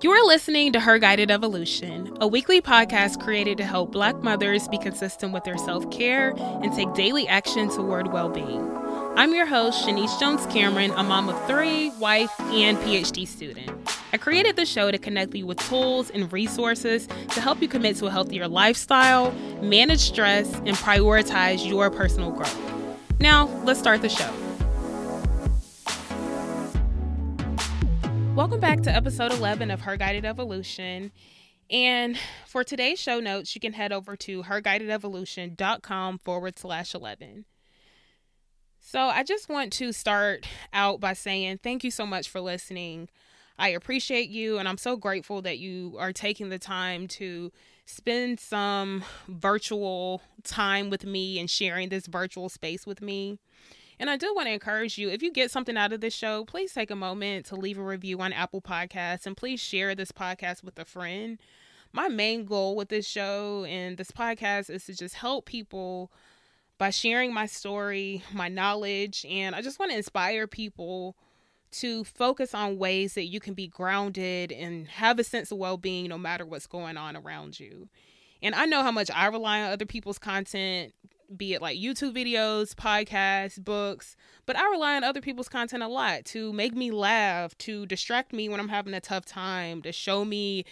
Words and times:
You 0.00 0.12
are 0.12 0.24
listening 0.24 0.72
to 0.74 0.80
Her 0.80 1.00
Guided 1.00 1.28
Evolution, 1.28 2.16
a 2.20 2.28
weekly 2.28 2.62
podcast 2.62 3.20
created 3.20 3.58
to 3.58 3.64
help 3.64 3.90
Black 3.90 4.22
mothers 4.22 4.68
be 4.68 4.78
consistent 4.78 5.32
with 5.32 5.42
their 5.42 5.58
self 5.58 5.90
care 5.90 6.34
and 6.38 6.72
take 6.72 6.94
daily 6.94 7.26
action 7.26 7.68
toward 7.68 8.12
well 8.12 8.28
being. 8.28 8.60
I'm 9.16 9.34
your 9.34 9.46
host, 9.46 9.84
Shanice 9.84 10.20
Jones 10.20 10.46
Cameron, 10.46 10.92
a 10.92 11.02
mom 11.02 11.28
of 11.28 11.46
three, 11.48 11.90
wife, 11.98 12.30
and 12.38 12.78
PhD 12.78 13.26
student. 13.26 13.72
I 14.12 14.18
created 14.18 14.54
the 14.54 14.64
show 14.64 14.92
to 14.92 14.98
connect 14.98 15.34
you 15.34 15.46
with 15.46 15.58
tools 15.58 16.10
and 16.10 16.32
resources 16.32 17.08
to 17.30 17.40
help 17.40 17.60
you 17.60 17.66
commit 17.66 17.96
to 17.96 18.06
a 18.06 18.10
healthier 18.12 18.46
lifestyle, 18.46 19.32
manage 19.62 19.98
stress, 19.98 20.54
and 20.58 20.76
prioritize 20.76 21.68
your 21.68 21.90
personal 21.90 22.30
growth. 22.30 22.56
Now, 23.18 23.48
let's 23.64 23.80
start 23.80 24.02
the 24.02 24.08
show. 24.08 24.32
Welcome 28.38 28.60
back 28.60 28.82
to 28.82 28.94
episode 28.94 29.32
11 29.32 29.72
of 29.72 29.80
Her 29.80 29.96
Guided 29.96 30.24
Evolution. 30.24 31.10
And 31.70 32.16
for 32.46 32.62
today's 32.62 33.00
show 33.00 33.18
notes, 33.18 33.52
you 33.56 33.60
can 33.60 33.72
head 33.72 33.90
over 33.90 34.14
to 34.14 34.44
herguidedevolution.com 34.44 36.18
forward 36.18 36.56
slash 36.56 36.94
11. 36.94 37.46
So 38.78 39.00
I 39.00 39.24
just 39.24 39.48
want 39.48 39.72
to 39.72 39.92
start 39.92 40.46
out 40.72 41.00
by 41.00 41.14
saying 41.14 41.58
thank 41.64 41.82
you 41.82 41.90
so 41.90 42.06
much 42.06 42.28
for 42.28 42.40
listening. 42.40 43.08
I 43.58 43.70
appreciate 43.70 44.28
you, 44.28 44.58
and 44.58 44.68
I'm 44.68 44.78
so 44.78 44.96
grateful 44.96 45.42
that 45.42 45.58
you 45.58 45.96
are 45.98 46.12
taking 46.12 46.48
the 46.48 46.60
time 46.60 47.08
to 47.08 47.50
spend 47.86 48.38
some 48.38 49.02
virtual 49.26 50.22
time 50.44 50.90
with 50.90 51.04
me 51.04 51.40
and 51.40 51.50
sharing 51.50 51.88
this 51.88 52.06
virtual 52.06 52.48
space 52.48 52.86
with 52.86 53.02
me. 53.02 53.40
And 54.00 54.08
I 54.08 54.16
do 54.16 54.32
want 54.34 54.46
to 54.46 54.52
encourage 54.52 54.96
you 54.96 55.08
if 55.08 55.22
you 55.22 55.32
get 55.32 55.50
something 55.50 55.76
out 55.76 55.92
of 55.92 56.00
this 56.00 56.14
show, 56.14 56.44
please 56.44 56.72
take 56.72 56.90
a 56.90 56.96
moment 56.96 57.46
to 57.46 57.56
leave 57.56 57.78
a 57.78 57.82
review 57.82 58.20
on 58.20 58.32
Apple 58.32 58.60
Podcasts 58.60 59.26
and 59.26 59.36
please 59.36 59.60
share 59.60 59.94
this 59.94 60.12
podcast 60.12 60.62
with 60.62 60.78
a 60.78 60.84
friend. 60.84 61.38
My 61.92 62.08
main 62.08 62.44
goal 62.44 62.76
with 62.76 62.90
this 62.90 63.06
show 63.06 63.64
and 63.64 63.96
this 63.96 64.12
podcast 64.12 64.70
is 64.70 64.84
to 64.86 64.94
just 64.94 65.16
help 65.16 65.46
people 65.46 66.12
by 66.76 66.90
sharing 66.90 67.34
my 67.34 67.46
story, 67.46 68.22
my 68.32 68.48
knowledge, 68.48 69.26
and 69.28 69.54
I 69.54 69.62
just 69.62 69.80
want 69.80 69.90
to 69.90 69.96
inspire 69.96 70.46
people 70.46 71.16
to 71.70 72.04
focus 72.04 72.54
on 72.54 72.78
ways 72.78 73.14
that 73.14 73.26
you 73.26 73.40
can 73.40 73.54
be 73.54 73.66
grounded 73.66 74.52
and 74.52 74.86
have 74.88 75.18
a 75.18 75.24
sense 75.24 75.50
of 75.50 75.58
well 75.58 75.76
being 75.76 76.08
no 76.08 76.18
matter 76.18 76.46
what's 76.46 76.66
going 76.66 76.96
on 76.96 77.16
around 77.16 77.58
you. 77.58 77.88
And 78.42 78.54
I 78.54 78.66
know 78.66 78.82
how 78.82 78.92
much 78.92 79.10
I 79.10 79.26
rely 79.26 79.62
on 79.62 79.72
other 79.72 79.86
people's 79.86 80.18
content 80.18 80.94
be 81.36 81.54
it 81.54 81.62
like 81.62 81.78
YouTube 81.78 82.14
videos, 82.14 82.74
podcasts, 82.74 83.62
books, 83.62 84.16
but 84.46 84.56
I 84.56 84.68
rely 84.70 84.96
on 84.96 85.04
other 85.04 85.20
people's 85.20 85.48
content 85.48 85.82
a 85.82 85.88
lot 85.88 86.24
to 86.26 86.52
make 86.52 86.74
me 86.74 86.90
laugh, 86.90 87.56
to 87.58 87.86
distract 87.86 88.32
me 88.32 88.48
when 88.48 88.60
I'm 88.60 88.68
having 88.68 88.94
a 88.94 89.00
tough 89.00 89.24
time, 89.24 89.82
to 89.82 89.92
show 89.92 90.24
me 90.24 90.64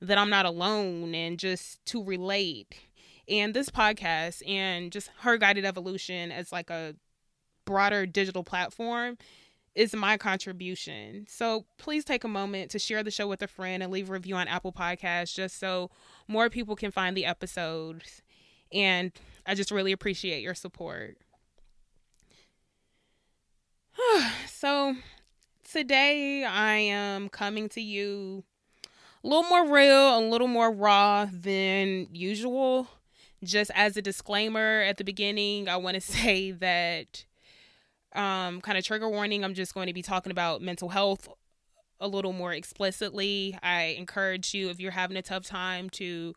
that 0.00 0.18
I'm 0.18 0.30
not 0.30 0.46
alone 0.46 1.14
and 1.14 1.38
just 1.38 1.84
to 1.86 2.02
relate. 2.02 2.74
And 3.28 3.54
this 3.54 3.70
podcast 3.70 4.48
and 4.48 4.92
just 4.92 5.10
her 5.20 5.38
guided 5.38 5.64
evolution 5.64 6.30
as 6.30 6.52
like 6.52 6.70
a 6.70 6.94
broader 7.64 8.06
digital 8.06 8.44
platform 8.44 9.16
is 9.74 9.94
my 9.94 10.16
contribution. 10.16 11.26
So 11.28 11.64
please 11.78 12.04
take 12.04 12.22
a 12.22 12.28
moment 12.28 12.70
to 12.72 12.78
share 12.78 13.02
the 13.02 13.10
show 13.10 13.26
with 13.26 13.42
a 13.42 13.48
friend 13.48 13.82
and 13.82 13.90
leave 13.90 14.08
a 14.08 14.12
review 14.12 14.36
on 14.36 14.46
Apple 14.46 14.72
Podcasts 14.72 15.34
just 15.34 15.58
so 15.58 15.90
more 16.28 16.48
people 16.48 16.76
can 16.76 16.90
find 16.90 17.16
the 17.16 17.24
episodes. 17.24 18.22
And 18.74 19.12
I 19.46 19.54
just 19.54 19.70
really 19.70 19.92
appreciate 19.92 20.42
your 20.42 20.54
support. 20.54 21.16
so, 24.46 24.96
today 25.70 26.44
I 26.44 26.74
am 26.74 27.28
coming 27.28 27.68
to 27.70 27.80
you 27.80 28.44
a 29.22 29.26
little 29.26 29.44
more 29.44 29.72
real, 29.72 30.18
a 30.18 30.20
little 30.20 30.48
more 30.48 30.70
raw 30.70 31.26
than 31.32 32.08
usual. 32.12 32.88
Just 33.42 33.70
as 33.74 33.96
a 33.96 34.02
disclaimer 34.02 34.82
at 34.82 34.96
the 34.96 35.04
beginning, 35.04 35.68
I 35.68 35.76
want 35.76 35.94
to 35.94 36.00
say 36.00 36.50
that 36.50 37.24
um 38.14 38.60
kind 38.60 38.78
of 38.78 38.84
trigger 38.84 39.08
warning, 39.08 39.44
I'm 39.44 39.54
just 39.54 39.74
going 39.74 39.86
to 39.86 39.92
be 39.92 40.02
talking 40.02 40.32
about 40.32 40.62
mental 40.62 40.88
health 40.88 41.28
a 42.00 42.08
little 42.08 42.32
more 42.32 42.52
explicitly. 42.52 43.58
I 43.62 43.96
encourage 43.98 44.52
you 44.52 44.68
if 44.68 44.80
you're 44.80 44.90
having 44.92 45.16
a 45.16 45.22
tough 45.22 45.44
time 45.44 45.88
to 45.90 46.34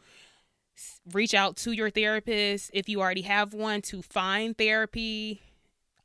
reach 1.11 1.33
out 1.33 1.57
to 1.57 1.71
your 1.71 1.89
therapist 1.89 2.71
if 2.73 2.87
you 2.89 3.01
already 3.01 3.23
have 3.23 3.53
one 3.53 3.81
to 3.83 4.01
find 4.01 4.57
therapy. 4.57 5.41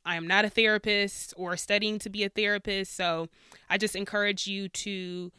I 0.05 0.15
am 0.15 0.27
not 0.27 0.45
a 0.45 0.49
therapist 0.49 1.33
or 1.37 1.55
studying 1.55 1.99
to 1.99 2.09
be 2.09 2.23
a 2.23 2.29
therapist, 2.29 2.95
so 2.95 3.29
I 3.69 3.77
just 3.77 3.95
encourage 3.95 4.47
you 4.47 4.67
to 4.69 5.31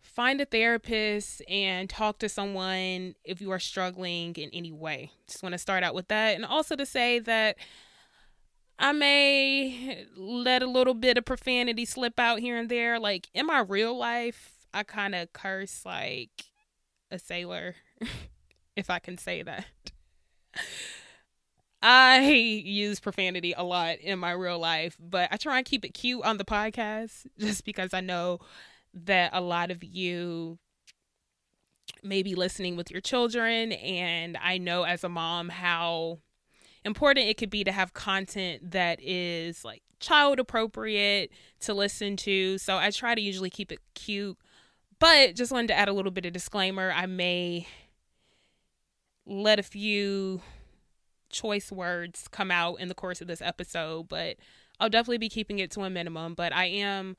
find 0.00 0.40
a 0.40 0.44
therapist 0.44 1.42
and 1.48 1.88
talk 1.88 2.18
to 2.18 2.28
someone 2.28 3.14
if 3.24 3.40
you 3.40 3.50
are 3.50 3.58
struggling 3.58 4.34
in 4.34 4.50
any 4.52 4.72
way. 4.72 5.10
Just 5.26 5.42
want 5.42 5.52
to 5.52 5.58
start 5.58 5.82
out 5.82 5.94
with 5.94 6.08
that 6.08 6.34
and 6.36 6.44
also 6.44 6.76
to 6.76 6.86
say 6.86 7.18
that 7.20 7.56
I 8.78 8.92
may 8.92 10.06
let 10.16 10.62
a 10.62 10.66
little 10.66 10.94
bit 10.94 11.18
of 11.18 11.24
profanity 11.24 11.84
slip 11.84 12.18
out 12.18 12.40
here 12.40 12.56
and 12.56 12.68
there. 12.68 12.98
Like 12.98 13.28
in 13.32 13.46
my 13.46 13.60
real 13.60 13.96
life, 13.96 14.66
I 14.74 14.82
kind 14.82 15.14
of 15.14 15.32
curse 15.32 15.84
like 15.84 16.44
a 17.10 17.18
sailor. 17.18 17.76
if 18.76 18.90
I 18.90 18.98
can 18.98 19.18
say 19.18 19.42
that. 19.42 19.66
I 21.82 22.20
use 22.30 23.00
profanity 23.00 23.54
a 23.56 23.64
lot 23.64 23.98
in 23.98 24.20
my 24.20 24.30
real 24.30 24.58
life, 24.58 24.96
but 25.00 25.28
I 25.32 25.36
try 25.36 25.56
and 25.56 25.66
keep 25.66 25.84
it 25.84 25.94
cute 25.94 26.24
on 26.24 26.38
the 26.38 26.44
podcast 26.44 27.26
just 27.38 27.64
because 27.64 27.92
I 27.92 28.00
know 28.00 28.38
that 28.94 29.30
a 29.32 29.40
lot 29.40 29.70
of 29.70 29.82
you 29.82 30.58
may 32.04 32.22
be 32.22 32.34
listening 32.34 32.76
with 32.76 32.90
your 32.90 33.00
children. 33.00 33.72
And 33.72 34.38
I 34.40 34.58
know 34.58 34.84
as 34.84 35.02
a 35.02 35.08
mom 35.08 35.48
how 35.48 36.20
important 36.84 37.26
it 37.26 37.36
could 37.36 37.50
be 37.50 37.64
to 37.64 37.72
have 37.72 37.94
content 37.94 38.72
that 38.72 39.00
is 39.02 39.64
like 39.64 39.82
child 39.98 40.38
appropriate 40.38 41.32
to 41.60 41.74
listen 41.74 42.16
to. 42.18 42.58
So 42.58 42.76
I 42.76 42.90
try 42.90 43.14
to 43.14 43.20
usually 43.20 43.50
keep 43.50 43.72
it 43.72 43.80
cute. 43.94 44.36
But 45.00 45.34
just 45.34 45.50
wanted 45.50 45.68
to 45.68 45.74
add 45.74 45.88
a 45.88 45.92
little 45.92 46.12
bit 46.12 46.26
of 46.26 46.32
disclaimer. 46.32 46.92
I 46.92 47.06
may 47.06 47.66
let 49.32 49.58
a 49.58 49.62
few 49.62 50.42
choice 51.30 51.72
words 51.72 52.28
come 52.28 52.50
out 52.50 52.76
in 52.76 52.88
the 52.88 52.94
course 52.94 53.20
of 53.20 53.26
this 53.26 53.42
episode, 53.42 54.08
but 54.08 54.36
I'll 54.78 54.90
definitely 54.90 55.18
be 55.18 55.28
keeping 55.28 55.58
it 55.58 55.70
to 55.72 55.82
a 55.82 55.90
minimum. 55.90 56.34
But 56.34 56.52
I 56.52 56.66
am 56.66 57.16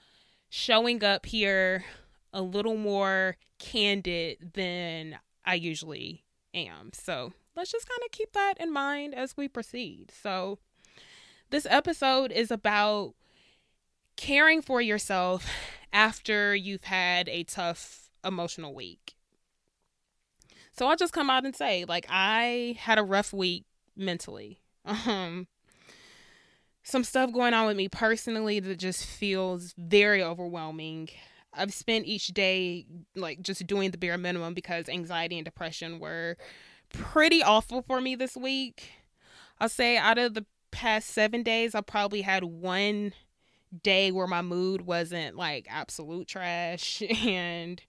showing 0.50 1.04
up 1.04 1.26
here 1.26 1.84
a 2.32 2.42
little 2.42 2.78
more 2.78 3.38
candid 3.60 4.54
than 4.54 5.18
I 5.46 5.56
usually 5.56 6.24
am. 6.54 6.92
So 6.94 7.34
let's 7.56 7.72
just 7.72 7.90
kind 7.90 8.02
of 8.06 8.12
keep 8.12 8.34
that 8.34 8.56
in 8.60 8.72
mind 8.72 9.16
as 9.16 9.36
we 9.36 9.48
proceed. 9.48 10.12
So, 10.12 10.60
this 11.50 11.68
episode 11.70 12.32
is 12.32 12.50
about 12.50 13.14
caring 14.16 14.62
for 14.62 14.82
yourself 14.82 15.48
after 15.94 16.56
you've 16.56 16.86
had 16.86 17.30
a 17.30 17.44
tough 17.44 18.10
emotional 18.26 18.74
week. 18.74 19.16
So 20.74 20.88
I'll 20.88 20.96
just 20.96 21.14
come 21.14 21.30
out 21.30 21.46
and 21.46 21.56
say, 21.56 21.86
like, 21.86 22.06
I 22.10 22.76
had 22.80 22.98
a 22.98 23.04
rough 23.04 23.34
week 23.34 23.66
mentally. 23.96 24.60
Um, 24.86 25.48
some 26.84 27.06
stuff 27.06 27.32
going 27.32 27.54
on 27.54 27.68
with 27.68 27.78
me 27.78 27.88
personally 27.88 28.60
that 28.60 28.78
just 28.78 29.06
feels 29.06 29.74
very 29.78 30.22
overwhelming. 30.22 31.08
I've 31.54 31.74
spent 31.74 32.06
each 32.06 32.28
day 32.28 32.86
like 33.16 33.42
just 33.42 33.66
doing 33.66 33.92
the 33.92 33.98
bare 33.98 34.18
minimum 34.18 34.54
because 34.54 34.90
anxiety 34.90 35.38
and 35.38 35.46
depression 35.46 36.00
were 36.00 36.36
pretty 36.92 37.42
awful 37.42 37.82
for 37.82 38.02
me 38.02 38.16
this 38.16 38.36
week. 38.36 38.92
I'll 39.60 39.70
say 39.70 39.98
out 39.98 40.18
of 40.18 40.34
the 40.34 40.46
past 40.72 41.10
seven 41.10 41.44
days, 41.44 41.74
I 41.74 41.82
probably 41.82 42.22
had 42.22 42.44
one 42.44 43.14
day 43.82 44.12
where 44.12 44.28
my 44.28 44.42
mood 44.42 44.82
wasn't 44.82 45.36
like 45.36 45.68
absolute 45.70 46.28
trash 46.28 47.02
and 47.26 47.82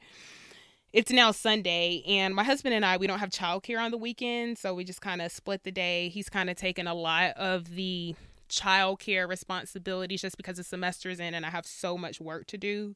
it's 0.94 1.10
now 1.10 1.32
Sunday, 1.32 2.04
and 2.06 2.36
my 2.36 2.44
husband 2.44 2.72
and 2.72 2.86
I 2.86 2.96
we 2.98 3.08
don't 3.08 3.18
have 3.18 3.30
childcare 3.30 3.80
on 3.80 3.90
the 3.90 3.98
weekend, 3.98 4.58
so 4.58 4.74
we 4.74 4.84
just 4.84 5.00
kind 5.00 5.20
of 5.20 5.32
split 5.32 5.64
the 5.64 5.72
day. 5.72 6.08
He's 6.08 6.28
kind 6.28 6.48
of 6.48 6.56
taken 6.56 6.86
a 6.86 6.94
lot 6.94 7.32
of 7.32 7.74
the 7.74 8.14
childcare 8.48 9.28
responsibilities 9.28 10.20
just 10.20 10.36
because 10.36 10.56
the 10.56 10.62
semester's 10.62 11.18
in, 11.18 11.34
and 11.34 11.44
I 11.44 11.50
have 11.50 11.66
so 11.66 11.98
much 11.98 12.20
work 12.20 12.46
to 12.46 12.56
do. 12.56 12.94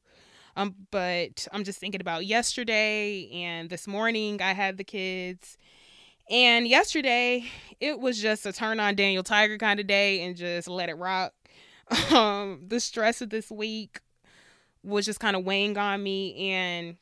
Um, 0.55 0.75
but 0.91 1.45
I'm 1.51 1.65
just 1.65 1.79
thinking 1.79 1.99
about 1.99 2.25
yesterday 2.25 3.29
and 3.33 3.69
this 3.69 3.85
morning. 3.85 4.41
I 4.41 4.53
had 4.53 4.77
the 4.77 4.85
kids, 4.85 5.57
and 6.29 6.69
yesterday 6.69 7.43
it 7.81 7.99
was 7.99 8.21
just 8.21 8.45
a 8.45 8.53
turn 8.53 8.79
on 8.79 8.95
Daniel 8.95 9.23
Tiger 9.23 9.57
kind 9.57 9.77
of 9.77 9.87
day 9.87 10.21
and 10.23 10.37
just 10.37 10.69
let 10.69 10.87
it 10.87 10.95
rock. 10.95 11.33
Um, 12.13 12.61
the 12.67 12.79
stress 12.79 13.19
of 13.21 13.29
this 13.31 13.51
week 13.51 13.99
was 14.83 15.05
just 15.05 15.19
kind 15.19 15.35
of 15.35 15.43
weighing 15.43 15.77
on 15.77 16.01
me, 16.01 16.51
and 16.51 16.97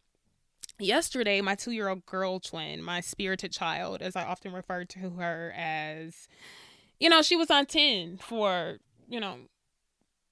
yesterday 0.79 1.41
my 1.41 1.55
two 1.55 1.71
year 1.71 1.89
old 1.89 2.05
girl 2.05 2.39
twin 2.39 2.81
my 2.81 3.01
spirited 3.01 3.51
child 3.51 4.01
as 4.01 4.15
i 4.15 4.23
often 4.23 4.53
refer 4.53 4.85
to 4.85 5.11
her 5.11 5.53
as 5.55 6.27
you 6.99 7.09
know 7.09 7.21
she 7.21 7.35
was 7.35 7.49
on 7.49 7.65
10 7.65 8.17
for 8.17 8.77
you 9.07 9.19
know 9.19 9.37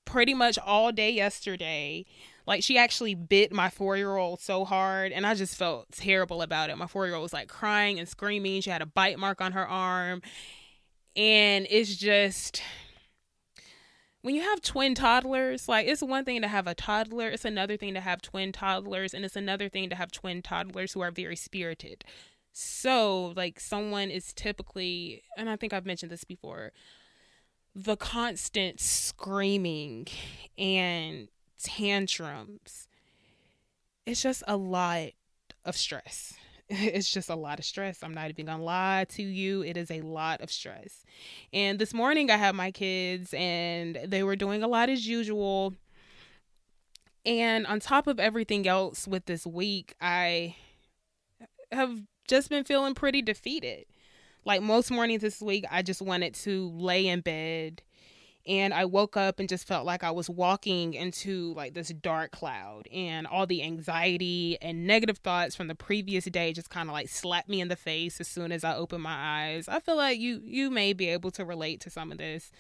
pretty 0.06 0.34
much 0.34 0.58
all 0.60 0.92
day 0.92 1.10
yesterday 1.12 2.06
Like 2.48 2.64
she 2.64 2.78
actually 2.78 3.16
bit 3.16 3.52
my 3.52 3.70
four 3.70 3.98
year 3.98 4.16
old 4.18 4.40
so 4.40 4.66
hard, 4.66 5.12
and 5.12 5.26
I 5.26 5.34
just 5.34 5.56
felt 5.56 5.92
terrible 5.92 6.42
about 6.42 6.70
it. 6.70 6.78
My 6.78 6.88
four 6.88 7.06
year 7.06 7.16
old 7.16 7.24
was 7.24 7.34
like 7.34 7.48
crying 7.48 8.00
and 8.00 8.08
screaming. 8.08 8.62
She 8.62 8.70
had 8.70 8.82
a 8.82 8.86
bite 8.86 9.18
mark 9.18 9.42
on 9.42 9.54
her 9.54 9.68
arm, 9.68 10.22
and 11.16 11.66
it's 11.70 11.96
just 11.96 12.62
when 14.26 14.34
you 14.34 14.42
have 14.42 14.60
twin 14.60 14.96
toddlers, 14.96 15.70
like 15.70 15.86
it's 15.86 16.02
one 16.02 16.26
thing 16.26 16.42
to 16.42 16.48
have 16.48 16.66
a 16.66 16.74
toddler, 16.74 17.30
it's 17.30 17.46
another 17.46 17.78
thing 17.78 17.94
to 17.94 18.00
have 18.00 18.24
twin 18.24 18.52
toddlers, 18.52 19.14
and 19.14 19.24
it's 19.24 19.36
another 19.36 19.70
thing 19.70 19.88
to 19.88 19.96
have 19.96 20.12
twin 20.12 20.42
toddlers 20.42 20.94
who 20.94 21.02
are 21.02 21.12
very 21.12 21.36
spirited. 21.36 22.04
So, 22.52 23.34
like, 23.36 23.60
someone 23.60 24.10
is 24.10 24.34
typically, 24.34 25.22
and 25.38 25.48
I 25.48 25.58
think 25.58 25.74
I've 25.74 25.86
mentioned 25.86 26.12
this 26.12 26.24
before, 26.24 26.72
the 27.76 27.96
constant 27.96 28.80
screaming 28.80 30.08
and 30.58 31.28
tantrums. 31.62 32.88
It's 34.08 34.24
just 34.24 34.42
a 34.48 34.58
lot 34.58 35.10
of 35.64 35.78
stress. 35.78 36.34
It's 36.70 37.12
just 37.12 37.30
a 37.30 37.36
lot 37.36 37.60
of 37.60 37.66
stress. 37.66 38.02
I'm 38.04 38.14
not 38.14 38.30
even 38.30 38.46
gonna 38.46 38.64
lie 38.64 39.06
to 39.10 39.22
you. 39.24 39.62
It 39.64 39.78
is 39.78 39.92
a 39.92 40.02
lot 40.02 40.42
of 40.42 40.52
stress. 40.52 41.06
And 41.54 41.78
this 41.80 41.94
morning 41.94 42.32
I 42.32 42.38
had 42.38 42.56
my 42.56 42.72
kids 42.72 43.34
and 43.34 44.00
they 44.06 44.24
were 44.24 44.36
doing 44.36 44.64
a 44.64 44.68
lot 44.68 44.90
as 44.90 45.08
usual. 45.08 45.74
And 47.26 47.66
on 47.66 47.80
top 47.80 48.08
of 48.08 48.20
everything 48.20 48.68
else 48.68 49.08
with 49.08 49.26
this 49.26 49.46
week, 49.48 49.96
I 50.00 50.56
have 51.72 52.02
just 52.28 52.50
been 52.50 52.64
feeling 52.64 52.94
pretty 52.94 53.22
defeated. 53.22 53.86
Like 54.46 54.62
most 54.62 54.92
mornings 54.92 55.22
this 55.22 55.42
week, 55.42 55.66
I 55.72 55.82
just 55.82 56.02
wanted 56.02 56.36
to 56.36 56.70
lay 56.72 57.08
in 57.08 57.22
bed 57.22 57.82
and 58.48 58.74
I 58.74 58.86
woke 58.86 59.18
up 59.18 59.40
and 59.40 59.50
just 59.50 59.68
felt 59.68 59.86
like 59.86 60.04
I 60.04 60.12
was 60.12 60.30
walking 60.30 60.94
into 60.94 61.54
like 61.56 61.74
this 61.74 61.90
dark 61.90 62.32
cloud 62.32 62.88
and 62.94 63.26
all 63.26 63.48
the 63.48 63.64
anxiety 63.64 64.58
and 64.62 64.86
negative 64.86 65.18
thoughts 65.18 65.56
from 65.56 65.68
the 65.68 65.76
previous 65.76 66.26
day 66.26 66.54
just 66.54 66.70
kind 66.70 66.90
of 66.90 66.94
like 66.94 67.10
slapped 67.10 67.50
me 67.50 67.62
in 67.62 67.68
the 67.68 67.76
face 67.76 68.22
as 68.22 68.28
soon 68.28 68.52
as 68.52 68.64
I 68.64 68.76
opened 68.76 69.04
my 69.04 69.16
eyes. 69.16 69.68
I 69.68 69.80
feel 69.80 69.98
like 69.98 70.20
you 70.20 70.42
you 70.44 70.70
may 70.70 70.94
be 70.94 71.10
able 71.10 71.32
to 71.32 71.46
relate 71.46 71.82
to 71.82 71.90
some 71.90 72.12
of 72.12 72.18
this. 72.18 72.52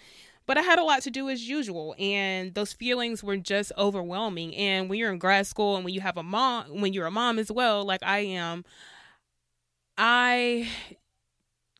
But 0.47 0.59
I 0.59 0.61
had 0.61 0.77
a 0.77 0.83
lot 0.83 1.01
to 1.03 1.09
do 1.09 1.27
as 1.29 1.47
usual 1.47 1.95
and 1.97 2.53
those 2.53 2.71
feelings 2.71 3.23
were 3.23 3.37
just 3.37 3.71
overwhelming 3.77 4.55
and 4.55 4.89
when 4.89 4.99
you're 4.99 5.11
in 5.11 5.17
grad 5.17 5.47
school 5.47 5.75
and 5.75 5.83
when 5.83 5.93
you 5.93 6.01
have 6.01 6.17
a 6.17 6.23
mom 6.23 6.81
when 6.81 6.93
you're 6.93 7.07
a 7.07 7.11
mom 7.11 7.39
as 7.39 7.51
well 7.51 7.83
like 7.83 8.03
I 8.03 8.19
am 8.19 8.63
I 9.97 10.67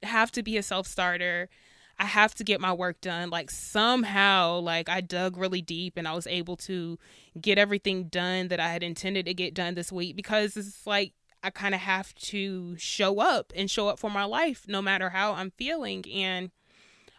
have 0.04 0.32
to 0.34 0.44
be 0.44 0.58
a 0.58 0.64
self 0.64 0.88
starter. 0.88 1.50
I 1.98 2.06
have 2.06 2.36
to 2.36 2.44
get 2.44 2.60
my 2.60 2.74
work 2.74 3.00
done. 3.02 3.30
Like 3.30 3.50
somehow, 3.50 4.60
like 4.60 4.90
I 4.90 5.02
dug 5.02 5.38
really 5.38 5.62
deep 5.62 5.94
and 5.98 6.08
I 6.08 6.14
was 6.14 6.28
able 6.28 6.58
to 6.58 7.00
get 7.40 7.58
everything 7.58 8.06
done 8.06 8.50
that 8.50 8.60
I 8.60 8.70
had 8.70 8.84
intended 8.84 9.26
to 9.26 9.34
get 9.34 9.54
done 9.54 9.76
this 9.76 9.92
week 9.92 10.16
because 10.16 10.58
it's 10.58 10.86
like 10.86 11.14
I 11.42 11.52
kind 11.52 11.76
of 11.76 11.82
have 11.82 12.14
to 12.16 12.76
show 12.78 13.20
up 13.20 13.54
and 13.56 13.70
show 13.70 13.88
up 13.88 14.00
for 14.00 14.10
my 14.10 14.26
life 14.26 14.66
no 14.68 14.82
matter 14.82 15.10
how 15.10 15.34
I'm 15.34 15.52
feeling. 15.52 16.04
And 16.14 16.52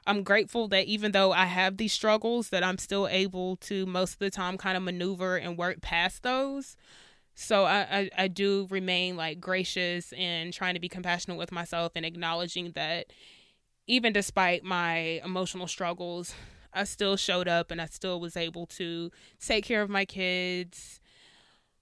I'm 0.07 0.23
grateful 0.23 0.69
that 0.69 0.87
even 0.87 1.13
though 1.13 1.33
I 1.33 1.47
have 1.47 1.79
these 1.79 1.93
struggles, 1.93 2.51
that 2.51 2.63
I'm 2.63 2.79
still 2.79 3.09
able 3.09 3.57
to 3.57 3.87
most 3.87 4.15
of 4.15 4.19
the 4.19 4.31
time 4.31 4.59
kind 4.59 4.77
of 4.77 4.83
maneuver 4.83 5.37
and 5.37 5.57
work 5.57 5.81
past 5.81 6.23
those. 6.23 6.77
So 7.35 7.65
I, 7.65 7.81
I, 7.91 8.11
I 8.17 8.29
do 8.29 8.67
remain 8.71 9.17
like 9.17 9.41
gracious 9.41 10.13
and 10.13 10.53
trying 10.53 10.75
to 10.75 10.81
be 10.81 10.89
compassionate 10.89 11.39
with 11.39 11.53
myself 11.53 11.93
and 11.95 12.07
acknowledging 12.07 12.73
that 12.73 13.07
even 13.87 14.13
despite 14.13 14.65
my 14.65 15.21
emotional 15.25 15.67
struggles, 15.67 16.35
I 16.73 16.85
still 16.85 17.17
showed 17.17 17.49
up 17.49 17.71
and 17.71 17.81
I 17.81 17.87
still 17.87 18.21
was 18.21 18.37
able 18.37 18.67
to 18.67 19.11
take 19.41 19.65
care 19.65 19.83
of 19.83 19.91
my 19.91 20.05
kids, 20.05 21.01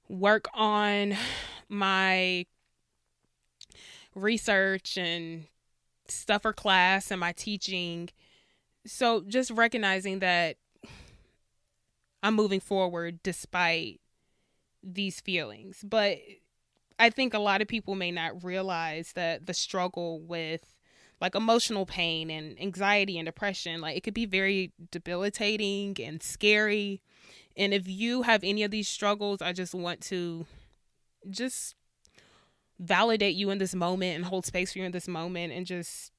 work 0.08 0.46
on 0.54 1.16
my 1.68 2.46
research 4.14 4.96
and 4.96 5.46
stuff 6.08 6.42
for 6.42 6.52
class 6.52 7.10
and 7.10 7.18
my 7.18 7.32
teaching. 7.32 8.10
So 8.86 9.22
just 9.26 9.50
recognizing 9.50 10.18
that 10.20 10.56
I'm 12.22 12.34
moving 12.34 12.60
forward 12.60 13.22
despite 13.22 14.00
these 14.82 15.20
feelings. 15.20 15.82
But 15.82 16.18
I 16.98 17.10
think 17.10 17.34
a 17.34 17.38
lot 17.38 17.62
of 17.62 17.68
people 17.68 17.94
may 17.94 18.10
not 18.10 18.44
realize 18.44 19.12
that 19.14 19.46
the 19.46 19.54
struggle 19.54 20.20
with 20.20 20.73
like 21.24 21.34
emotional 21.34 21.86
pain 21.86 22.30
and 22.30 22.60
anxiety 22.60 23.18
and 23.18 23.24
depression 23.24 23.80
like 23.80 23.96
it 23.96 24.02
could 24.02 24.12
be 24.12 24.26
very 24.26 24.72
debilitating 24.90 25.96
and 25.98 26.22
scary. 26.22 27.00
And 27.56 27.72
if 27.72 27.88
you 27.88 28.22
have 28.22 28.44
any 28.44 28.62
of 28.62 28.70
these 28.70 28.88
struggles 28.88 29.40
i 29.40 29.52
just 29.52 29.74
want 29.74 30.02
to 30.02 30.44
just 31.30 31.76
validate 32.78 33.34
you 33.36 33.48
in 33.48 33.56
this 33.56 33.74
moment 33.74 34.16
and 34.16 34.26
hold 34.26 34.44
space 34.44 34.74
for 34.74 34.80
you 34.80 34.84
in 34.84 34.92
this 34.92 35.08
moment 35.08 35.50
and 35.50 35.64
just 35.64 36.12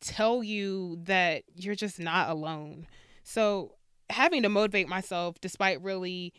tell 0.00 0.42
you 0.42 1.00
that 1.02 1.42
you're 1.54 1.74
just 1.74 1.98
not 1.98 2.30
alone. 2.30 2.86
So 3.24 3.74
having 4.08 4.42
to 4.42 4.48
motivate 4.48 4.88
myself 4.88 5.38
despite 5.42 5.82
really 5.82 6.32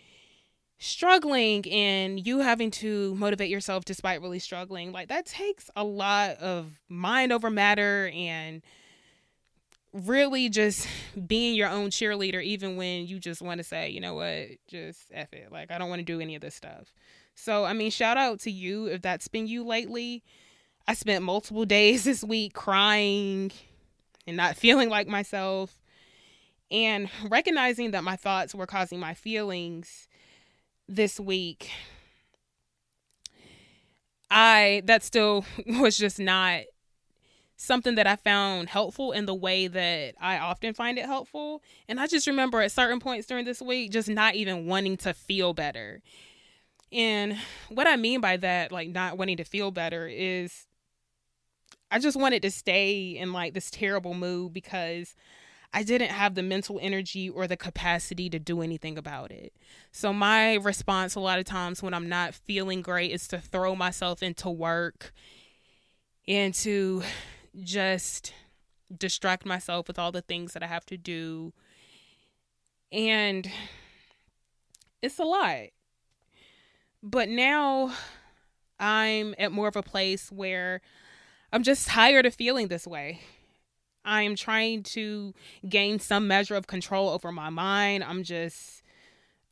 struggling 0.79 1.65
and 1.71 2.25
you 2.25 2.39
having 2.39 2.69
to 2.69 3.15
motivate 3.15 3.49
yourself 3.49 3.83
despite 3.83 4.21
really 4.21 4.37
struggling 4.37 4.91
like 4.91 5.07
that 5.07 5.25
takes 5.25 5.71
a 5.75 5.83
lot 5.83 6.37
of 6.37 6.79
mind 6.87 7.31
over 7.31 7.49
matter 7.49 8.11
and 8.13 8.61
really 9.93 10.49
just 10.49 10.87
being 11.27 11.55
your 11.55 11.69
own 11.69 11.89
cheerleader 11.89 12.43
even 12.43 12.75
when 12.75 13.07
you 13.07 13.19
just 13.19 13.41
want 13.41 13.59
to 13.59 13.63
say 13.63 13.89
you 13.89 13.99
know 13.99 14.15
what? 14.15 14.47
Just 14.67 15.11
F 15.11 15.33
it. 15.33 15.51
Like 15.51 15.71
I 15.71 15.77
don't 15.77 15.89
want 15.89 15.99
to 15.99 16.05
do 16.05 16.19
any 16.19 16.35
of 16.35 16.41
this 16.41 16.55
stuff. 16.55 16.93
So 17.35 17.65
I 17.65 17.73
mean 17.73 17.91
shout 17.91 18.17
out 18.17 18.39
to 18.41 18.51
you 18.51 18.87
if 18.87 19.01
that's 19.01 19.27
been 19.27 19.47
you 19.47 19.63
lately. 19.63 20.23
I 20.87 20.93
spent 20.93 21.23
multiple 21.23 21.65
days 21.77 22.03
this 22.03 22.23
week 22.23 22.53
crying 22.53 23.51
and 24.25 24.37
not 24.37 24.55
feeling 24.57 24.89
like 24.89 25.07
myself 25.07 25.81
and 26.69 27.09
recognizing 27.29 27.91
that 27.91 28.03
my 28.03 28.17
thoughts 28.17 28.53
were 28.53 28.67
causing 28.67 28.99
my 28.99 29.13
feelings 29.13 30.07
this 30.87 31.19
week, 31.19 31.69
I 34.29 34.81
that 34.85 35.03
still 35.03 35.45
was 35.67 35.97
just 35.97 36.19
not 36.19 36.61
something 37.57 37.95
that 37.95 38.05
I 38.05 38.15
found 38.15 38.69
helpful 38.69 39.11
in 39.11 39.25
the 39.25 39.33
way 39.33 39.67
that 39.67 40.13
I 40.21 40.37
often 40.37 40.73
find 40.73 40.97
it 40.99 41.05
helpful. 41.05 41.63
And 41.87 41.99
I 41.99 42.07
just 42.07 42.27
remember 42.27 42.61
at 42.61 42.71
certain 42.71 42.99
points 42.99 43.25
during 43.27 43.45
this 43.45 43.61
week 43.61 43.91
just 43.91 44.09
not 44.09 44.35
even 44.35 44.67
wanting 44.67 44.97
to 44.97 45.13
feel 45.13 45.53
better. 45.53 46.01
And 46.91 47.37
what 47.69 47.87
I 47.87 47.95
mean 47.95 48.21
by 48.21 48.37
that, 48.37 48.71
like 48.71 48.89
not 48.89 49.17
wanting 49.17 49.37
to 49.37 49.43
feel 49.43 49.71
better, 49.71 50.07
is 50.07 50.67
I 51.89 51.99
just 51.99 52.17
wanted 52.17 52.43
to 52.43 52.51
stay 52.51 53.17
in 53.17 53.33
like 53.33 53.53
this 53.53 53.71
terrible 53.71 54.13
mood 54.13 54.53
because 54.53 55.15
I 55.77 55.83
didn't 55.83 56.09
have 56.09 56.33
the 56.33 56.41
mental 56.41 56.79
energy 56.81 57.29
or 57.29 57.45
the 57.45 57.55
capacity 57.55 58.31
to 58.31 58.39
do 58.39 58.63
anything 58.63 58.97
about 58.97 59.31
it. 59.31 59.53
So, 59.91 60.11
my 60.11 60.55
response 60.55 61.13
a 61.13 61.19
lot 61.19 61.37
of 61.37 61.45
times 61.45 61.83
when 61.83 61.93
I'm 61.93 62.09
not 62.09 62.33
feeling 62.33 62.81
great 62.81 63.11
is 63.11 63.27
to 63.27 63.39
throw 63.39 63.75
myself 63.75 64.23
into 64.23 64.49
work 64.49 65.13
and 66.27 66.51
to 66.55 67.03
just 67.59 68.33
distract 68.97 69.45
myself 69.45 69.87
with 69.87 69.99
all 69.99 70.11
the 70.11 70.23
things 70.23 70.53
that 70.53 70.63
I 70.63 70.65
have 70.65 70.83
to 70.87 70.97
do. 70.97 71.53
And 72.91 73.47
it's 75.03 75.19
a 75.19 75.25
lot. 75.25 75.67
But 77.03 77.29
now 77.29 77.93
I'm 78.79 79.35
at 79.37 79.51
more 79.51 79.67
of 79.67 79.75
a 79.75 79.83
place 79.83 80.31
where 80.31 80.81
I'm 81.53 81.61
just 81.61 81.87
tired 81.87 82.25
of 82.25 82.33
feeling 82.33 82.67
this 82.67 82.87
way. 82.87 83.21
I 84.07 84.23
am 84.23 84.35
trying 84.35 84.83
to 84.83 85.33
gain 85.67 85.99
some 85.99 86.27
measure 86.27 86.55
of 86.55 86.65
control 86.65 87.09
over 87.09 87.31
my 87.31 87.49
mind. 87.49 88.03
I'm 88.03 88.23
just 88.23 88.81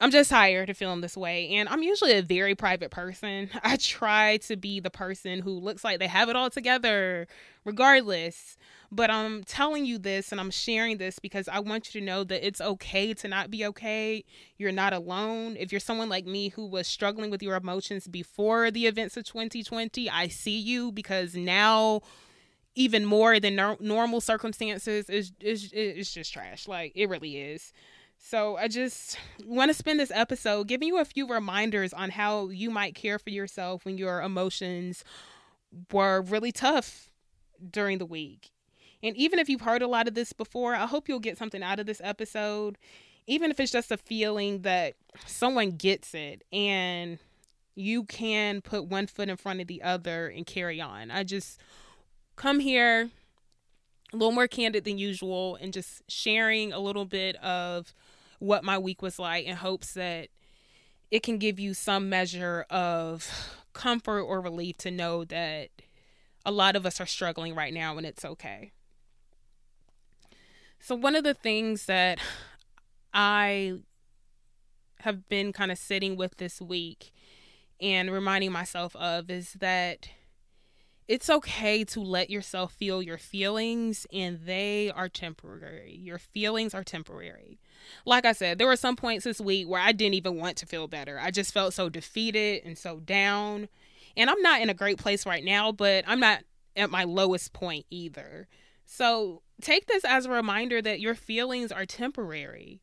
I'm 0.02 0.12
just 0.12 0.30
tired 0.30 0.70
of 0.70 0.76
feeling 0.76 1.00
this 1.00 1.16
way. 1.16 1.50
And 1.52 1.70
I'm 1.70 1.82
usually 1.82 2.12
a 2.14 2.22
very 2.22 2.54
private 2.54 2.92
person. 2.92 3.50
I 3.64 3.78
try 3.78 4.38
to 4.38 4.58
be 4.58 4.80
the 4.80 4.90
person 4.90 5.40
who 5.40 5.52
looks 5.52 5.84
like 5.84 6.00
they 6.00 6.08
have 6.08 6.28
it 6.28 6.36
all 6.36 6.50
together, 6.50 7.28
regardless. 7.64 8.58
But 8.92 9.10
I'm 9.10 9.44
telling 9.46 9.86
you 9.86 9.98
this 9.98 10.32
and 10.32 10.40
I'm 10.40 10.52
sharing 10.52 10.98
this 10.98 11.18
because 11.20 11.48
I 11.48 11.60
want 11.60 11.94
you 11.94 12.02
to 12.02 12.06
know 12.06 12.24
that 12.26 12.46
it's 12.46 12.62
okay 12.62 13.14
to 13.14 13.28
not 13.28 13.50
be 13.50 13.66
okay. 13.68 14.26
You're 14.58 14.72
not 14.74 14.94
alone. 14.94 15.56
If 15.58 15.72
you're 15.72 15.80
someone 15.80 16.10
like 16.10 16.26
me 16.26 16.50
who 16.50 16.66
was 16.66 16.88
struggling 16.88 17.32
with 17.32 17.42
your 17.42 17.56
emotions 17.56 18.08
before 18.08 18.72
the 18.72 18.88
events 18.88 19.16
of 19.16 19.24
2020, 19.24 20.10
I 20.10 20.28
see 20.28 20.58
you 20.58 20.92
because 20.92 21.36
now 21.36 22.02
even 22.76 23.06
more 23.06 23.40
than 23.40 23.56
no- 23.56 23.78
normal 23.80 24.22
circumstances 24.22 25.10
is 25.10 25.32
is 25.40 25.72
is 25.74 26.14
just 26.14 26.34
trash. 26.34 26.68
Like 26.68 26.92
it 26.96 27.10
really 27.10 27.38
is. 27.38 27.74
So 28.18 28.58
I 28.58 28.68
just 28.68 29.18
want 29.46 29.70
to 29.70 29.74
spend 29.74 30.00
this 30.00 30.12
episode 30.14 30.68
giving 30.68 30.88
you 30.88 31.00
a 31.00 31.06
few 31.06 31.28
reminders 31.28 31.94
on 31.94 32.12
how 32.12 32.50
you 32.50 32.70
might 32.72 32.96
care 32.96 33.20
for 33.20 33.30
yourself 33.30 33.86
when 33.86 33.98
your 33.98 34.22
emotions 34.22 35.04
were 35.92 36.22
really 36.22 36.52
tough 36.52 37.10
during 37.72 37.98
the 37.98 38.06
week. 38.06 38.52
And 39.04 39.16
even 39.18 39.40
if 39.40 39.50
you've 39.50 39.62
heard 39.62 39.82
a 39.82 39.88
lot 39.88 40.08
of 40.08 40.14
this 40.16 40.34
before, 40.34 40.76
I 40.76 40.86
hope 40.88 41.08
you'll 41.10 41.20
get 41.20 41.38
something 41.38 41.62
out 41.62 41.80
of 41.80 41.86
this 41.86 42.02
episode. 42.04 42.78
even 43.28 43.52
if 43.52 43.60
it's 43.60 43.72
just 43.72 43.92
a 43.92 43.98
feeling 43.98 44.62
that 44.62 44.94
someone 45.26 45.72
gets 45.72 46.14
it 46.14 46.44
and 46.54 47.18
you 47.76 48.04
can 48.06 48.62
put 48.62 48.86
one 48.86 49.08
foot 49.08 49.30
in 49.30 49.38
front 49.38 49.62
of 49.62 49.68
the 49.68 49.82
other 49.84 50.28
and 50.28 50.46
carry 50.46 50.80
on. 50.80 51.12
I 51.12 51.24
just 51.24 51.60
come 52.36 52.60
here 52.60 53.10
a 54.14 54.18
little 54.18 54.32
more 54.32 54.48
candid 54.48 54.84
than 54.86 54.98
usual 54.98 55.58
and 55.60 55.74
just 55.74 56.04
sharing 56.08 56.72
a 56.72 56.80
little 56.80 57.06
bit 57.06 57.36
of 57.38 57.94
what 58.40 58.64
my 58.64 58.78
week 58.78 59.02
was 59.02 59.20
like 59.20 59.46
in 59.46 59.56
hopes 59.56 59.94
that 59.94 60.30
it 61.12 61.24
can 61.24 61.38
give 61.38 61.60
you 61.60 61.74
some 61.74 62.10
measure 62.10 62.66
of 62.70 63.30
comfort 63.74 64.22
or 64.22 64.42
relief 64.42 64.78
to 64.78 64.92
know 64.92 65.26
that 65.26 65.70
a 66.46 66.52
lot 66.52 66.76
of 66.76 66.86
us 66.86 67.02
are 67.02 67.06
struggling 67.06 67.56
right 67.56 67.74
now 67.74 67.98
and 67.98 68.06
it's 68.06 68.24
okay. 68.24 68.72
So, 70.80 70.96
one 70.96 71.16
of 71.16 71.24
the 71.24 71.34
things 71.34 71.88
that 71.88 72.20
I 73.14 73.80
have 75.00 75.28
been 75.28 75.52
kind 75.52 75.72
of 75.72 75.78
sitting 75.78 76.16
with 76.16 76.38
this 76.38 76.62
week 76.62 77.12
and 77.82 78.12
reminding 78.12 78.52
myself 78.52 78.96
of 78.96 79.30
is 79.30 79.54
that 79.54 80.10
it's 81.08 81.30
okay 81.30 81.84
to 81.84 82.02
let 82.02 82.30
yourself 82.30 82.74
feel 82.74 83.02
your 83.02 83.18
feelings 83.18 84.08
and 84.12 84.40
they 84.46 84.92
are 84.92 85.08
temporary. 85.08 86.00
Your 86.02 86.18
feelings 86.18 86.74
are 86.74 86.84
temporary. 86.84 87.60
Like 88.06 88.26
I 88.26 88.32
said, 88.32 88.58
there 88.58 88.68
were 88.68 88.76
some 88.76 88.96
points 88.96 89.26
this 89.26 89.40
week 89.40 89.68
where 89.68 89.82
I 89.82 89.92
didn't 89.92 90.16
even 90.16 90.38
want 90.38 90.58
to 90.58 90.66
feel 90.66 90.88
better. 90.88 91.20
I 91.20 91.30
just 91.30 91.54
felt 91.54 91.74
so 91.74 91.90
defeated 91.90 92.64
and 92.66 92.78
so 92.78 93.00
down. 93.00 93.68
And 94.18 94.30
I'm 94.30 94.42
not 94.42 94.62
in 94.62 94.70
a 94.70 94.74
great 94.74 94.98
place 94.98 95.26
right 95.26 95.44
now, 95.44 95.72
but 95.72 96.06
I'm 96.08 96.20
not 96.20 96.44
at 96.76 96.90
my 96.90 97.04
lowest 97.04 97.54
point 97.54 97.86
either. 97.92 98.48
So 98.86 99.42
take 99.62 99.88
this 99.88 100.04
as 100.06 100.26
a 100.26 100.32
reminder 100.32 100.82
that 100.82 101.00
your 101.00 101.16
feelings 101.16 101.72
are 101.72 101.86
temporary 101.86 102.82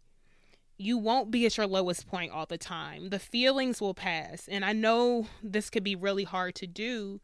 you 0.83 0.99
won't 0.99 1.31
be 1.31 1.47
at 1.47 1.57
your 1.57 1.67
lowest 1.67 2.07
point 2.07 2.33
all 2.33 2.47
the 2.47 2.59
time. 2.59 3.11
The 3.11 3.19
feelings 3.19 3.81
will 3.81 3.95
pass. 3.95 4.49
And 4.49 4.65
I 4.65 4.73
know 4.73 5.27
this 5.43 5.71
could 5.71 5.85
be 5.85 5.95
really 5.95 6.25
hard 6.25 6.55
to 6.57 6.67
do, 6.67 7.21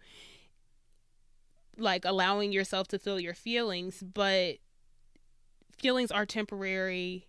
like 1.78 2.04
allowing 2.04 2.52
yourself 2.52 2.88
to 2.88 2.99
feel 2.99 3.20
your 3.20 3.35
feelings, 3.35 4.02
but 4.02 4.56
feelings 5.78 6.11
are 6.11 6.26
temporary. 6.26 7.26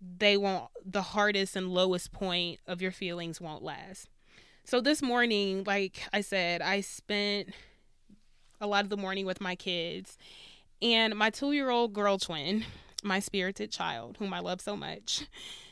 They 0.00 0.36
won't, 0.36 0.68
the 0.84 1.02
hardest 1.02 1.56
and 1.56 1.68
lowest 1.68 2.12
point 2.12 2.60
of 2.66 2.82
your 2.82 2.92
feelings 2.92 3.40
won't 3.40 3.62
last. 3.62 4.08
So 4.64 4.80
this 4.80 5.02
morning, 5.02 5.64
like 5.66 6.02
I 6.12 6.20
said, 6.20 6.62
I 6.62 6.80
spent 6.80 7.50
a 8.60 8.66
lot 8.66 8.84
of 8.84 8.90
the 8.90 8.96
morning 8.96 9.26
with 9.26 9.40
my 9.40 9.56
kids 9.56 10.18
and 10.80 11.16
my 11.16 11.30
two 11.30 11.52
year 11.52 11.70
old 11.70 11.92
girl 11.92 12.18
twin 12.18 12.64
my 13.02 13.18
spirited 13.18 13.70
child, 13.70 14.16
whom 14.18 14.32
I 14.32 14.40
love 14.40 14.60
so 14.60 14.76
much, 14.76 15.26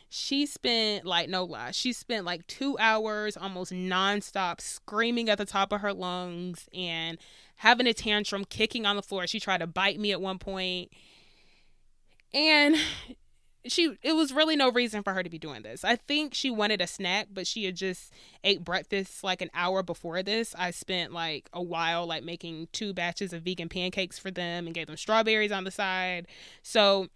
she 0.09 0.47
spent 0.47 1.07
like 1.07 1.29
no 1.29 1.45
lie, 1.45 1.71
she 1.71 1.93
spent 1.93 2.25
like 2.25 2.47
two 2.47 2.77
hours 2.79 3.37
almost 3.37 3.73
nonstop 3.73 4.61
screaming 4.61 5.29
at 5.29 5.39
the 5.39 5.45
top 5.45 5.73
of 5.73 5.81
her 5.81 5.93
lungs 5.93 6.69
and 6.75 7.19
having 7.61 7.87
a 7.87 7.93
tantrum, 7.93 8.43
kicking 8.47 8.87
on 8.87 8.97
the 8.97 9.03
floor. 9.03 9.27
She 9.27 9.39
tried 9.39 9.59
to 9.59 9.67
bite 9.67 10.01
me 10.01 10.13
at 10.13 10.21
one 10.21 10.39
point. 10.39 10.91
And 12.33 12.75
she 13.67 13.99
it 14.03 14.15
was 14.15 14.33
really 14.33 14.57
no 14.57 14.71
reason 14.71 15.03
for 15.03 15.13
her 15.13 15.23
to 15.23 15.29
be 15.29 15.39
doing 15.39 15.63
this. 15.63 15.85
I 15.85 15.97
think 15.97 16.33
she 16.33 16.51
wanted 16.51 16.81
a 16.81 16.87
snack, 16.87 17.29
but 17.31 17.47
she 17.47 17.67
had 17.67 17.77
just 17.77 18.15
ate 18.45 18.65
breakfast 18.65 19.23
like 19.23 19.43
an 19.43 19.51
hour 19.53 19.83
before 19.83 20.23
this. 20.23 20.55
I 20.59 20.71
spent 20.71 21.13
like 21.13 21.51
a 21.53 21.63
while 21.63 22.07
like 22.07 22.25
making 22.25 22.69
two 22.73 22.95
batches 22.95 23.35
of 23.35 23.43
vegan 23.43 23.69
pancakes 23.69 24.19
for 24.19 24.31
them 24.31 24.65
and 24.65 24.75
gave 24.75 24.87
them 24.87 24.97
strawberries 24.97 25.53
on 25.53 25.65
the 25.65 25.71
side. 25.71 26.29
So 26.63 27.09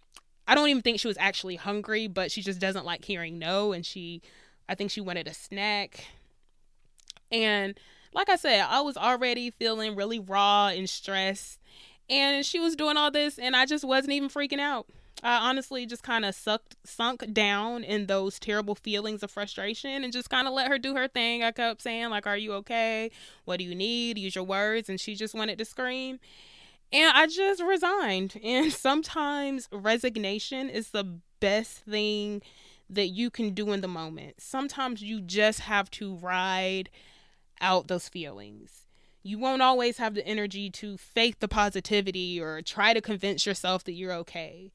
I 0.47 0.53
don't 0.53 0.69
even 0.69 0.83
think 0.83 0.99
she 0.99 1.07
was 1.07 1.17
actually 1.19 1.55
hungry, 1.55 2.05
but 2.05 2.31
she 2.31 2.43
just 2.43 2.59
doesn't 2.59 2.85
like 2.85 3.03
hearing 3.03 3.39
no 3.39 3.71
and 3.71 3.83
she 3.83 4.21
I 4.69 4.75
think 4.75 4.91
she 4.91 5.01
wanted 5.01 5.27
a 5.27 5.33
snack. 5.33 6.05
And 7.31 7.79
like 8.15 8.29
I 8.29 8.37
said, 8.37 8.65
I 8.67 8.81
was 8.81 8.97
already 8.97 9.51
feeling 9.51 9.95
really 9.95 10.19
raw 10.19 10.67
and 10.67 10.89
stressed 10.89 11.59
and 12.09 12.45
she 12.45 12.59
was 12.59 12.75
doing 12.75 12.97
all 12.97 13.11
this 13.11 13.37
and 13.37 13.55
I 13.55 13.65
just 13.65 13.83
wasn't 13.83 14.13
even 14.13 14.29
freaking 14.29 14.59
out. 14.59 14.87
I 15.23 15.49
honestly 15.49 15.85
just 15.85 16.03
kind 16.03 16.23
of 16.23 16.35
sucked 16.35 16.75
sunk 16.85 17.33
down 17.33 17.83
in 17.83 18.05
those 18.05 18.39
terrible 18.39 18.75
feelings 18.75 19.23
of 19.23 19.31
frustration 19.31 20.03
and 20.03 20.13
just 20.13 20.29
kind 20.29 20.47
of 20.47 20.53
let 20.53 20.67
her 20.67 20.77
do 20.77 20.95
her 20.95 21.07
thing. 21.07 21.43
I 21.43 21.51
kept 21.51 21.81
saying 21.81 22.09
like, 22.09 22.27
"Are 22.27 22.37
you 22.37 22.53
okay? 22.53 23.11
What 23.45 23.57
do 23.57 23.65
you 23.65 23.73
need? 23.73 24.17
Use 24.17 24.35
your 24.35 24.43
words." 24.43 24.89
And 24.89 24.99
she 24.99 25.15
just 25.15 25.33
wanted 25.33 25.57
to 25.57 25.65
scream. 25.65 26.19
And 26.91 27.11
I 27.15 27.27
just 27.27 27.63
resigned. 27.63 28.39
And 28.43 28.71
sometimes 28.71 29.67
resignation 29.71 30.69
is 30.69 30.89
the 30.89 31.17
best 31.39 31.79
thing 31.79 32.41
that 32.89 33.07
you 33.07 33.29
can 33.31 33.53
do 33.53 33.71
in 33.71 33.81
the 33.81 33.87
moment. 33.87 34.35
Sometimes 34.41 35.01
you 35.01 35.21
just 35.21 35.61
have 35.61 35.89
to 35.91 36.15
ride 36.15 36.89
out 37.61 37.87
those 37.87 38.09
feelings 38.09 38.87
you 39.23 39.39
won't 39.39 39.61
always 39.61 39.97
have 39.97 40.13
the 40.13 40.25
energy 40.27 40.69
to 40.69 40.97
fake 40.97 41.39
the 41.39 41.47
positivity 41.47 42.39
or 42.39 42.61
try 42.61 42.93
to 42.93 43.01
convince 43.01 43.45
yourself 43.45 43.83
that 43.83 43.93
you're 43.93 44.13
okay 44.13 44.71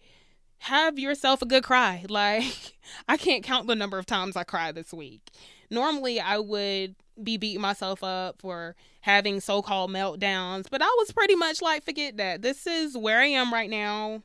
have 0.60 0.98
yourself 0.98 1.42
a 1.42 1.46
good 1.46 1.64
cry. 1.64 2.04
Like, 2.10 2.78
I 3.08 3.16
can't 3.16 3.42
count 3.42 3.66
the 3.66 3.74
number 3.74 3.98
of 3.98 4.06
times 4.06 4.36
I 4.36 4.44
cried 4.44 4.74
this 4.74 4.92
week. 4.92 5.30
Normally, 5.70 6.20
I 6.20 6.38
would 6.38 6.96
be 7.22 7.36
beating 7.36 7.60
myself 7.60 8.02
up 8.02 8.40
for 8.40 8.74
having 9.02 9.40
so 9.40 9.62
called 9.62 9.90
meltdowns, 9.90 10.66
but 10.70 10.82
I 10.82 10.94
was 10.98 11.12
pretty 11.12 11.34
much 11.34 11.62
like, 11.62 11.84
forget 11.84 12.16
that. 12.18 12.42
This 12.42 12.66
is 12.66 12.96
where 12.96 13.20
I 13.20 13.26
am 13.26 13.52
right 13.52 13.70
now. 13.70 14.22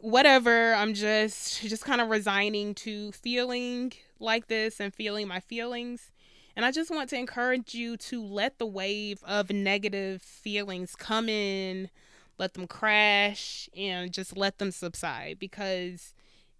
Whatever. 0.00 0.74
I'm 0.74 0.94
just, 0.94 1.62
just 1.62 1.84
kind 1.84 2.00
of 2.00 2.08
resigning 2.08 2.74
to 2.76 3.12
feeling 3.12 3.92
like 4.18 4.48
this 4.48 4.80
and 4.80 4.92
feeling 4.92 5.28
my 5.28 5.40
feelings. 5.40 6.10
And 6.56 6.64
I 6.64 6.72
just 6.72 6.90
want 6.90 7.10
to 7.10 7.18
encourage 7.18 7.74
you 7.74 7.98
to 7.98 8.24
let 8.24 8.58
the 8.58 8.66
wave 8.66 9.22
of 9.24 9.50
negative 9.50 10.22
feelings 10.22 10.96
come 10.96 11.28
in 11.28 11.90
let 12.38 12.54
them 12.54 12.66
crash, 12.66 13.68
and 13.76 14.12
just 14.12 14.36
let 14.36 14.58
them 14.58 14.70
subside 14.70 15.38
because 15.38 16.14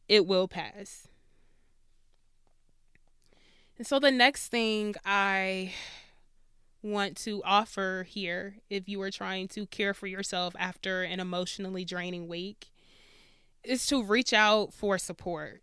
it 0.08 0.26
will 0.26 0.48
pass. 0.48 1.08
And 3.78 3.86
so, 3.86 3.98
the 3.98 4.10
next 4.10 4.48
thing 4.48 4.94
I 5.04 5.74
want 6.82 7.16
to 7.18 7.42
offer 7.44 8.06
here, 8.08 8.56
if 8.70 8.88
you 8.88 9.00
are 9.02 9.10
trying 9.10 9.48
to 9.48 9.66
care 9.66 9.92
for 9.92 10.06
yourself 10.06 10.54
after 10.58 11.02
an 11.02 11.20
emotionally 11.20 11.84
draining 11.84 12.26
week, 12.26 12.68
is 13.62 13.86
to 13.88 14.02
reach 14.02 14.32
out 14.32 14.72
for 14.72 14.96
support. 14.96 15.62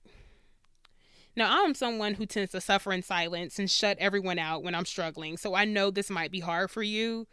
Now, 1.35 1.63
I'm 1.63 1.73
someone 1.73 2.13
who 2.13 2.25
tends 2.25 2.51
to 2.51 2.61
suffer 2.61 2.91
in 2.93 3.01
silence 3.01 3.57
and 3.57 3.69
shut 3.69 3.97
everyone 3.99 4.37
out 4.37 4.63
when 4.63 4.75
I'm 4.75 4.85
struggling, 4.85 5.37
so 5.37 5.55
I 5.55 5.65
know 5.65 5.89
this 5.89 6.09
might 6.09 6.31
be 6.31 6.39
hard 6.39 6.71
for 6.71 6.83
you. 6.83 7.27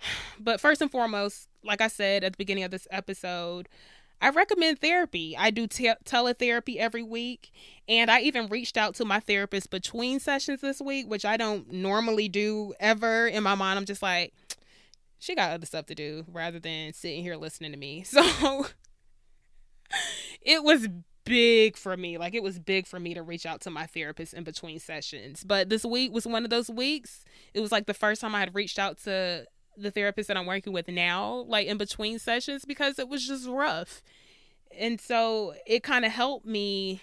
But 0.38 0.60
first 0.60 0.80
and 0.80 0.90
foremost, 0.90 1.48
like 1.62 1.82
I 1.82 1.88
said 1.88 2.24
at 2.24 2.32
the 2.32 2.38
beginning 2.38 2.64
of 2.64 2.70
this 2.70 2.88
episode, 2.90 3.68
I 4.22 4.30
recommend 4.30 4.80
therapy. 4.80 5.36
I 5.36 5.50
do 5.50 5.66
te- 5.66 5.92
teletherapy 6.04 6.76
every 6.76 7.02
week, 7.02 7.50
and 7.88 8.10
I 8.10 8.20
even 8.20 8.48
reached 8.48 8.76
out 8.76 8.94
to 8.96 9.04
my 9.04 9.20
therapist 9.20 9.70
between 9.70 10.20
sessions 10.20 10.60
this 10.60 10.80
week, 10.80 11.08
which 11.08 11.24
I 11.24 11.36
don't 11.36 11.70
normally 11.72 12.28
do 12.28 12.74
ever. 12.80 13.26
In 13.26 13.42
my 13.42 13.54
mind, 13.54 13.78
I'm 13.78 13.86
just 13.86 14.02
like, 14.02 14.34
she 15.18 15.34
got 15.34 15.52
other 15.52 15.66
stuff 15.66 15.86
to 15.86 15.94
do 15.94 16.24
rather 16.30 16.58
than 16.58 16.92
sitting 16.92 17.22
here 17.22 17.36
listening 17.36 17.72
to 17.72 17.78
me. 17.78 18.04
So 18.10 18.66
it 20.42 20.62
was 20.62 20.86
big 21.30 21.76
for 21.76 21.96
me. 21.96 22.18
Like 22.18 22.34
it 22.34 22.42
was 22.42 22.58
big 22.58 22.88
for 22.88 22.98
me 22.98 23.14
to 23.14 23.22
reach 23.22 23.46
out 23.46 23.60
to 23.62 23.70
my 23.70 23.86
therapist 23.86 24.34
in 24.34 24.42
between 24.42 24.80
sessions. 24.80 25.44
But 25.44 25.68
this 25.68 25.84
week 25.84 26.12
was 26.12 26.26
one 26.26 26.42
of 26.42 26.50
those 26.50 26.68
weeks. 26.68 27.24
It 27.54 27.60
was 27.60 27.70
like 27.70 27.86
the 27.86 27.94
first 27.94 28.20
time 28.20 28.34
I 28.34 28.40
had 28.40 28.54
reached 28.54 28.80
out 28.80 28.98
to 29.04 29.46
the 29.76 29.90
therapist 29.92 30.26
that 30.26 30.36
I'm 30.36 30.46
working 30.46 30.72
with 30.72 30.88
now, 30.88 31.44
like 31.46 31.68
in 31.68 31.78
between 31.78 32.18
sessions, 32.18 32.64
because 32.64 32.98
it 32.98 33.08
was 33.08 33.26
just 33.26 33.46
rough. 33.48 34.02
And 34.76 35.00
so 35.00 35.54
it 35.66 35.84
kind 35.84 36.04
of 36.04 36.10
helped 36.10 36.46
me 36.46 37.00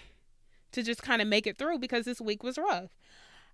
to 0.72 0.82
just 0.82 1.02
kind 1.02 1.22
of 1.22 1.28
make 1.28 1.46
it 1.46 1.56
through 1.56 1.78
because 1.78 2.04
this 2.04 2.20
week 2.20 2.42
was 2.42 2.58
rough. 2.58 2.90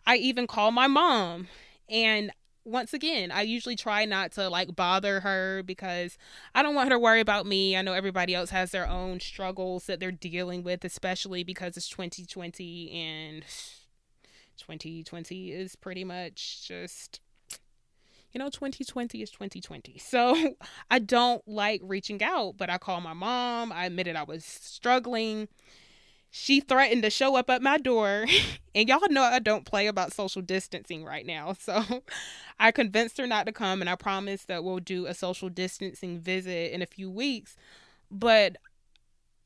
I 0.04 0.16
even 0.16 0.48
called 0.48 0.74
my 0.74 0.88
mom 0.88 1.46
and 1.88 2.32
once 2.64 2.94
again, 2.94 3.30
I 3.30 3.42
usually 3.42 3.76
try 3.76 4.04
not 4.04 4.32
to 4.32 4.48
like 4.48 4.74
bother 4.74 5.20
her 5.20 5.62
because 5.62 6.16
I 6.54 6.62
don't 6.62 6.74
want 6.74 6.88
her 6.88 6.94
to 6.94 6.98
worry 6.98 7.20
about 7.20 7.46
me. 7.46 7.76
I 7.76 7.82
know 7.82 7.92
everybody 7.92 8.34
else 8.34 8.50
has 8.50 8.70
their 8.70 8.88
own 8.88 9.20
struggles 9.20 9.86
that 9.86 10.00
they're 10.00 10.12
dealing 10.12 10.62
with, 10.62 10.84
especially 10.84 11.44
because 11.44 11.76
it's 11.76 11.88
2020 11.88 12.90
and 12.90 13.44
2020 14.56 15.52
is 15.52 15.76
pretty 15.76 16.04
much 16.04 16.66
just 16.66 17.20
you 18.32 18.40
know, 18.40 18.50
2020 18.50 19.22
is 19.22 19.30
2020. 19.30 19.98
So 20.04 20.56
I 20.90 20.98
don't 20.98 21.46
like 21.46 21.80
reaching 21.84 22.22
out, 22.22 22.56
but 22.56 22.68
I 22.68 22.78
called 22.78 23.04
my 23.04 23.12
mom. 23.12 23.72
I 23.72 23.86
admitted 23.86 24.16
I 24.16 24.24
was 24.24 24.44
struggling. 24.44 25.48
She 26.36 26.58
threatened 26.58 27.04
to 27.04 27.10
show 27.10 27.36
up 27.36 27.48
at 27.48 27.62
my 27.62 27.78
door. 27.78 28.26
and 28.74 28.88
y'all 28.88 29.08
know 29.08 29.22
I 29.22 29.38
don't 29.38 29.64
play 29.64 29.86
about 29.86 30.12
social 30.12 30.42
distancing 30.42 31.04
right 31.04 31.24
now. 31.24 31.54
So 31.60 32.02
I 32.58 32.72
convinced 32.72 33.18
her 33.18 33.26
not 33.28 33.46
to 33.46 33.52
come 33.52 33.80
and 33.80 33.88
I 33.88 33.94
promised 33.94 34.48
that 34.48 34.64
we'll 34.64 34.80
do 34.80 35.06
a 35.06 35.14
social 35.14 35.48
distancing 35.48 36.18
visit 36.18 36.72
in 36.72 36.82
a 36.82 36.86
few 36.86 37.08
weeks. 37.08 37.56
But 38.10 38.56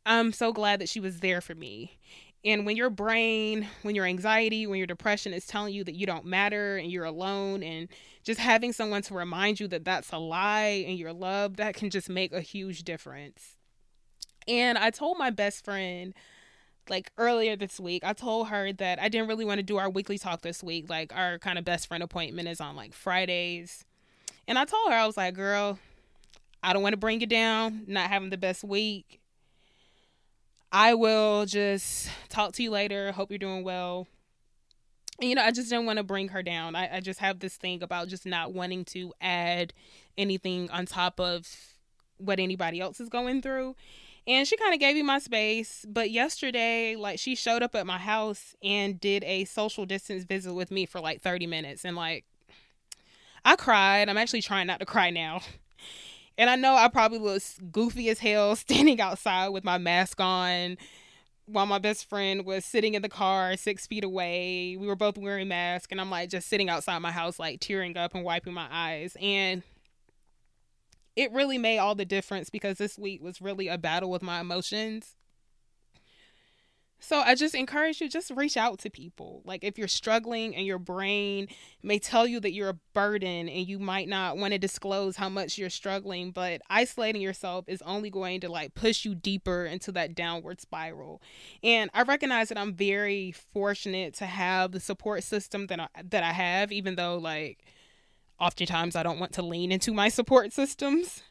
I'm 0.06 0.32
so 0.32 0.50
glad 0.50 0.80
that 0.80 0.88
she 0.88 0.98
was 0.98 1.20
there 1.20 1.42
for 1.42 1.54
me. 1.54 1.98
And 2.42 2.64
when 2.64 2.78
your 2.78 2.88
brain, 2.88 3.68
when 3.82 3.94
your 3.94 4.06
anxiety, 4.06 4.66
when 4.66 4.78
your 4.78 4.86
depression 4.86 5.34
is 5.34 5.46
telling 5.46 5.74
you 5.74 5.84
that 5.84 5.94
you 5.94 6.06
don't 6.06 6.24
matter 6.24 6.78
and 6.78 6.90
you're 6.90 7.04
alone, 7.04 7.62
and 7.62 7.88
just 8.24 8.40
having 8.40 8.72
someone 8.72 9.02
to 9.02 9.14
remind 9.14 9.60
you 9.60 9.68
that 9.68 9.84
that's 9.84 10.10
a 10.10 10.18
lie 10.18 10.84
and 10.88 10.98
you're 10.98 11.12
loved, 11.12 11.56
that 11.56 11.74
can 11.74 11.90
just 11.90 12.08
make 12.08 12.32
a 12.32 12.40
huge 12.40 12.82
difference. 12.82 13.58
And 14.46 14.78
I 14.78 14.88
told 14.88 15.18
my 15.18 15.28
best 15.28 15.66
friend, 15.66 16.14
like 16.88 17.10
earlier 17.18 17.56
this 17.56 17.78
week, 17.78 18.04
I 18.04 18.12
told 18.12 18.48
her 18.48 18.72
that 18.74 19.00
I 19.00 19.08
didn't 19.08 19.28
really 19.28 19.44
want 19.44 19.58
to 19.58 19.62
do 19.62 19.76
our 19.76 19.90
weekly 19.90 20.18
talk 20.18 20.42
this 20.42 20.62
week. 20.62 20.88
Like 20.88 21.14
our 21.14 21.38
kind 21.38 21.58
of 21.58 21.64
best 21.64 21.86
friend 21.88 22.02
appointment 22.02 22.48
is 22.48 22.60
on 22.60 22.76
like 22.76 22.92
Fridays. 22.92 23.84
And 24.46 24.58
I 24.58 24.64
told 24.64 24.90
her, 24.90 24.96
I 24.96 25.06
was 25.06 25.16
like, 25.16 25.34
girl, 25.34 25.78
I 26.62 26.72
don't 26.72 26.82
want 26.82 26.94
to 26.94 26.98
bring 26.98 27.20
you 27.20 27.26
down, 27.26 27.84
not 27.86 28.08
having 28.08 28.30
the 28.30 28.38
best 28.38 28.64
week. 28.64 29.20
I 30.72 30.94
will 30.94 31.46
just 31.46 32.10
talk 32.28 32.52
to 32.54 32.62
you 32.62 32.70
later. 32.70 33.12
Hope 33.12 33.30
you're 33.30 33.38
doing 33.38 33.64
well. 33.64 34.06
And, 35.20 35.28
you 35.28 35.34
know, 35.34 35.42
I 35.42 35.50
just 35.50 35.70
didn't 35.70 35.86
want 35.86 35.96
to 35.98 36.04
bring 36.04 36.28
her 36.28 36.42
down. 36.42 36.76
I, 36.76 36.96
I 36.96 37.00
just 37.00 37.20
have 37.20 37.40
this 37.40 37.56
thing 37.56 37.82
about 37.82 38.08
just 38.08 38.24
not 38.24 38.52
wanting 38.52 38.84
to 38.86 39.12
add 39.20 39.72
anything 40.16 40.70
on 40.70 40.86
top 40.86 41.18
of 41.18 41.48
what 42.18 42.38
anybody 42.38 42.80
else 42.80 43.00
is 43.00 43.08
going 43.08 43.42
through. 43.42 43.74
And 44.28 44.46
she 44.46 44.58
kind 44.58 44.74
of 44.74 44.78
gave 44.78 44.94
me 44.94 45.02
my 45.02 45.18
space. 45.18 45.86
But 45.88 46.10
yesterday, 46.10 46.94
like, 46.96 47.18
she 47.18 47.34
showed 47.34 47.62
up 47.62 47.74
at 47.74 47.86
my 47.86 47.96
house 47.96 48.54
and 48.62 49.00
did 49.00 49.24
a 49.24 49.46
social 49.46 49.86
distance 49.86 50.24
visit 50.24 50.52
with 50.52 50.70
me 50.70 50.84
for 50.84 51.00
like 51.00 51.22
30 51.22 51.46
minutes. 51.46 51.84
And, 51.84 51.96
like, 51.96 52.26
I 53.44 53.56
cried. 53.56 54.10
I'm 54.10 54.18
actually 54.18 54.42
trying 54.42 54.66
not 54.66 54.80
to 54.80 54.86
cry 54.86 55.10
now. 55.10 55.40
And 56.40 56.48
I 56.48 56.54
know 56.54 56.76
I 56.76 56.86
probably 56.86 57.18
was 57.18 57.58
goofy 57.72 58.08
as 58.10 58.20
hell 58.20 58.54
standing 58.56 59.00
outside 59.00 59.48
with 59.48 59.64
my 59.64 59.76
mask 59.76 60.20
on 60.20 60.76
while 61.46 61.66
my 61.66 61.78
best 61.78 62.08
friend 62.08 62.44
was 62.44 62.64
sitting 62.64 62.94
in 62.94 63.02
the 63.02 63.08
car 63.08 63.56
six 63.56 63.88
feet 63.88 64.04
away. 64.04 64.76
We 64.78 64.86
were 64.86 64.94
both 64.94 65.18
wearing 65.18 65.48
masks, 65.48 65.88
and 65.90 66.00
I'm 66.00 66.10
like 66.10 66.30
just 66.30 66.48
sitting 66.48 66.68
outside 66.68 66.98
my 67.00 67.10
house, 67.10 67.40
like 67.40 67.58
tearing 67.58 67.96
up 67.96 68.14
and 68.14 68.22
wiping 68.22 68.54
my 68.54 68.68
eyes. 68.70 69.16
And 69.20 69.64
it 71.18 71.32
really 71.32 71.58
made 71.58 71.78
all 71.78 71.96
the 71.96 72.04
difference 72.04 72.48
because 72.48 72.78
this 72.78 72.96
week 72.96 73.20
was 73.20 73.42
really 73.42 73.66
a 73.66 73.76
battle 73.76 74.08
with 74.08 74.22
my 74.22 74.38
emotions. 74.38 75.16
So 77.00 77.18
I 77.18 77.34
just 77.34 77.56
encourage 77.56 78.00
you 78.00 78.08
just 78.08 78.30
reach 78.30 78.56
out 78.56 78.78
to 78.80 78.90
people. 78.90 79.42
Like 79.44 79.64
if 79.64 79.78
you're 79.78 79.88
struggling 79.88 80.54
and 80.54 80.64
your 80.64 80.78
brain 80.78 81.48
may 81.82 81.98
tell 81.98 82.24
you 82.24 82.38
that 82.40 82.52
you're 82.52 82.68
a 82.68 82.78
burden 82.92 83.48
and 83.48 83.66
you 83.66 83.80
might 83.80 84.08
not 84.08 84.36
want 84.36 84.52
to 84.52 84.58
disclose 84.58 85.16
how 85.16 85.28
much 85.28 85.58
you're 85.58 85.70
struggling, 85.70 86.30
but 86.30 86.60
isolating 86.70 87.20
yourself 87.20 87.64
is 87.68 87.82
only 87.82 88.10
going 88.10 88.40
to 88.42 88.48
like 88.48 88.74
push 88.74 89.04
you 89.04 89.16
deeper 89.16 89.64
into 89.64 89.90
that 89.92 90.14
downward 90.14 90.60
spiral. 90.60 91.20
And 91.64 91.90
I 91.94 92.02
recognize 92.02 92.48
that 92.50 92.58
I'm 92.58 92.74
very 92.74 93.32
fortunate 93.32 94.14
to 94.14 94.26
have 94.26 94.70
the 94.70 94.80
support 94.80 95.24
system 95.24 95.66
that 95.66 95.80
I, 95.80 95.88
that 96.10 96.22
I 96.22 96.32
have 96.32 96.70
even 96.70 96.94
though 96.94 97.18
like 97.18 97.64
oftentimes 98.40 98.96
I 98.96 99.02
don't 99.02 99.18
want 99.18 99.32
to 99.32 99.42
lean 99.42 99.72
into 99.72 99.92
my 99.92 100.08
support 100.08 100.52
systems. 100.52 101.22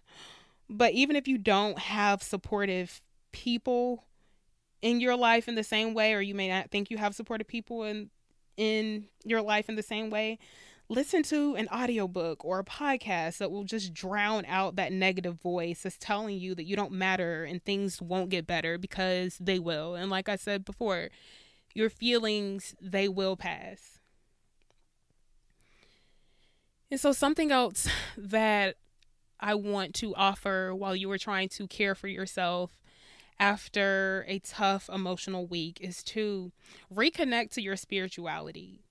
But 0.70 0.94
even 0.94 1.16
if 1.16 1.28
you 1.28 1.38
don't 1.38 1.80
have 1.80 2.22
supportive 2.22 3.02
people 3.32 4.04
in 4.82 5.00
your 5.00 5.16
life 5.16 5.48
in 5.48 5.56
the 5.56 5.64
same 5.64 5.94
way 5.94 6.14
or 6.14 6.22
you 6.22 6.36
may 6.36 6.50
not 6.50 6.70
think 6.72 6.92
you 6.92 6.98
have 6.98 7.16
supportive 7.16 7.48
people 7.48 7.84
in 7.84 8.10
in 8.58 9.06
your 9.24 9.42
life 9.42 9.70
in 9.70 9.76
the 9.76 9.84
same 9.84 10.10
way 10.10 10.40
listen 10.90 11.22
to 11.22 11.56
an 11.56 11.68
audiobook 11.68 12.44
or 12.46 12.60
a 12.60 12.64
podcast 12.64 13.38
that 13.38 13.52
will 13.52 13.64
just 13.64 13.94
drown 13.94 14.46
out 14.46 14.76
that 14.76 14.92
negative 14.92 15.36
voice 15.42 15.84
that's 15.84 15.98
telling 16.00 16.40
you 16.40 16.56
that 16.56 16.66
you 16.66 16.76
don't 16.76 16.92
matter 16.92 17.44
and 17.44 17.64
things 17.64 18.02
won't 18.02 18.30
get 18.30 18.48
better 18.48 18.78
because 18.78 19.38
they 19.40 19.60
will 19.60 19.96
and 19.96 20.10
like 20.10 20.30
i 20.30 20.36
said 20.36 20.64
before 20.66 21.10
your 21.74 21.90
feelings 21.90 22.74
they 22.82 23.08
will 23.08 23.36
pass 23.36 23.97
and 26.90 27.00
so 27.00 27.12
something 27.12 27.52
else 27.52 27.88
that 28.18 28.76
i 29.40 29.54
want 29.54 29.94
to 29.94 30.16
offer 30.16 30.74
while 30.74 30.96
you 30.96 31.10
are 31.12 31.18
trying 31.18 31.50
to 31.50 31.68
care 31.68 31.96
for 31.96 32.08
yourself 32.08 32.78
after 33.40 34.26
a 34.28 34.40
tough 34.40 34.90
emotional 34.92 35.46
week 35.46 35.80
is 35.82 36.04
to 36.04 36.52
reconnect 36.94 37.52
to 37.52 37.62
your 37.62 37.76
spirituality. 37.76 38.82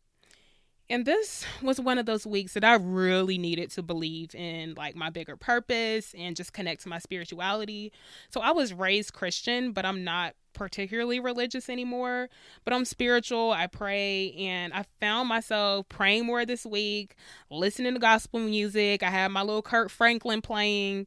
And 0.89 1.05
this 1.05 1.45
was 1.63 1.81
one 1.81 1.99
of 1.99 2.07
those 2.07 2.27
weeks 2.27 2.55
that 2.55 2.65
I 2.65 2.75
really 2.75 3.39
needed 3.39 3.71
to 3.73 3.83
believe 3.83 4.35
in 4.35 4.75
like 4.75 4.95
my 4.95 5.11
bigger 5.11 5.37
purpose 5.37 6.15
and 6.17 6.37
just 6.37 6.53
connect 6.53 6.83
to 6.83 6.89
my 6.89 6.99
spirituality. 6.99 7.93
So 8.31 8.41
I 8.41 8.53
was 8.53 8.73
raised 8.73 9.13
Christian, 9.13 9.73
but 9.73 9.85
I'm 9.85 10.05
not 10.05 10.35
particularly 10.53 11.19
religious 11.19 11.69
anymore, 11.69 12.29
but 12.65 12.73
I'm 12.73 12.85
spiritual. 12.85 13.51
I 13.51 13.67
pray 13.67 14.33
and 14.35 14.73
I 14.73 14.85
found 15.01 15.29
myself 15.29 15.89
praying 15.89 16.25
more 16.25 16.47
this 16.47 16.65
week, 16.65 17.17
listening 17.51 17.95
to 17.95 18.01
gospel 18.01 18.39
music. 18.39 19.03
I 19.03 19.11
had 19.11 19.33
my 19.33 19.43
little 19.43 19.63
Kirk 19.63 19.91
Franklin 19.91 20.41
playing 20.41 21.07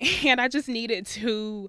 and 0.24 0.40
I 0.40 0.48
just 0.48 0.68
needed 0.68 1.06
to 1.06 1.68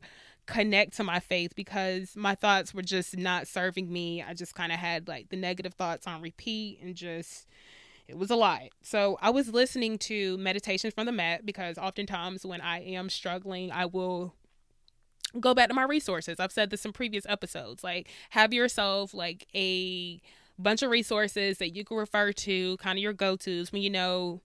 connect 0.50 0.98
to 0.98 1.04
my 1.04 1.20
faith 1.20 1.56
because 1.56 2.16
my 2.16 2.34
thoughts 2.34 2.74
were 2.74 2.82
just 2.82 3.16
not 3.16 3.48
serving 3.48 3.92
me. 3.94 4.24
I 4.24 4.34
just 4.34 4.56
kind 4.56 4.72
of 4.72 4.80
had 4.80 5.08
like 5.08 5.30
the 5.30 5.38
negative 5.38 5.76
thoughts 5.76 6.08
on 6.08 6.22
repeat 6.22 6.80
and 6.82 6.96
just 6.96 7.46
it 8.08 8.18
was 8.18 8.32
a 8.32 8.36
lot. 8.36 8.62
So 8.82 9.20
I 9.22 9.30
was 9.30 9.50
listening 9.50 10.00
to 10.00 10.38
meditations 10.40 10.96
from 10.96 11.06
the 11.06 11.12
mat 11.12 11.46
because 11.46 11.78
oftentimes 11.78 12.48
when 12.48 12.62
I 12.62 12.80
am 12.82 13.10
struggling, 13.10 13.72
I 13.72 13.86
will 13.86 14.34
go 15.40 15.54
back 15.54 15.68
to 15.68 15.76
my 15.76 15.84
resources. 15.84 16.40
I've 16.40 16.52
said 16.52 16.72
this 16.72 16.84
in 16.84 16.94
previous 16.94 17.28
episodes. 17.30 17.84
Like 17.84 18.10
have 18.32 18.52
yourself 18.52 19.14
like 19.14 19.46
a 19.54 20.20
bunch 20.58 20.82
of 20.82 20.90
resources 20.90 21.60
that 21.60 21.76
you 21.76 21.86
can 21.86 21.98
refer 21.98 22.32
to, 22.32 22.76
kind 22.78 22.98
of 22.98 23.04
your 23.04 23.14
go-tos 23.14 23.72
when 23.72 23.84
you 23.84 23.92
know 23.92 24.42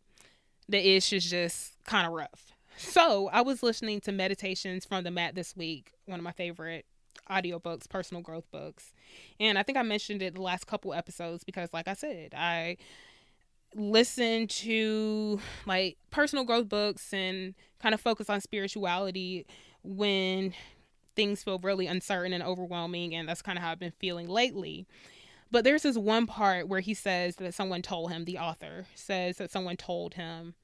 the 0.69 0.97
ish 0.97 1.15
is 1.15 1.29
just 1.29 1.83
kind 1.87 2.07
of 2.07 2.13
rough. 2.13 2.54
So 2.77 3.29
I 3.33 3.43
was 3.43 3.63
listening 3.63 4.01
to 4.03 4.13
Meditations 4.13 4.85
from 4.85 5.05
the 5.05 5.11
Mat 5.11 5.35
this 5.35 5.57
week, 5.57 5.93
one 6.07 6.19
of 6.19 6.25
my 6.25 6.33
favorite 6.33 6.87
audiobooks, 7.31 7.89
personal 7.89 8.23
growth 8.23 8.51
books. 8.51 8.93
And 9.41 9.59
I 9.59 9.63
think 9.63 9.79
I 9.79 9.83
mentioned 9.83 10.23
it 10.23 10.35
the 10.35 10.43
last 10.43 10.67
couple 10.67 10.93
episodes 10.93 11.45
because 11.45 11.69
like 11.73 11.89
I 11.89 11.95
said, 11.95 12.35
I 12.37 12.77
listen 13.75 14.47
to 14.47 15.41
like 15.67 15.97
personal 16.11 16.45
growth 16.45 16.69
books 16.69 17.13
and 17.13 17.55
kind 17.81 17.95
of 17.95 18.01
focus 18.01 18.31
on 18.31 18.41
spirituality 18.41 19.47
when 19.83 20.55
things 21.17 21.43
feel 21.43 21.59
really 21.59 21.87
uncertain 21.87 22.33
and 22.33 22.43
overwhelming 22.43 23.15
and 23.15 23.29
that's 23.29 23.43
kind 23.43 23.59
of 23.59 23.65
how 23.65 23.71
I've 23.71 23.79
been 23.79 23.93
feeling 23.99 24.29
lately. 24.29 24.87
But 25.51 25.65
there's 25.65 25.83
this 25.83 25.97
one 25.97 26.27
part 26.27 26.69
where 26.69 26.81
he 26.81 26.95
says 26.95 27.37
that 27.37 27.55
someone 27.55 27.83
told 27.83 28.11
him, 28.11 28.25
the 28.25 28.39
author 28.39 28.87
says 28.95 29.37
that 29.39 29.51
someone 29.51 29.77
told 29.77 30.15
him 30.15 30.55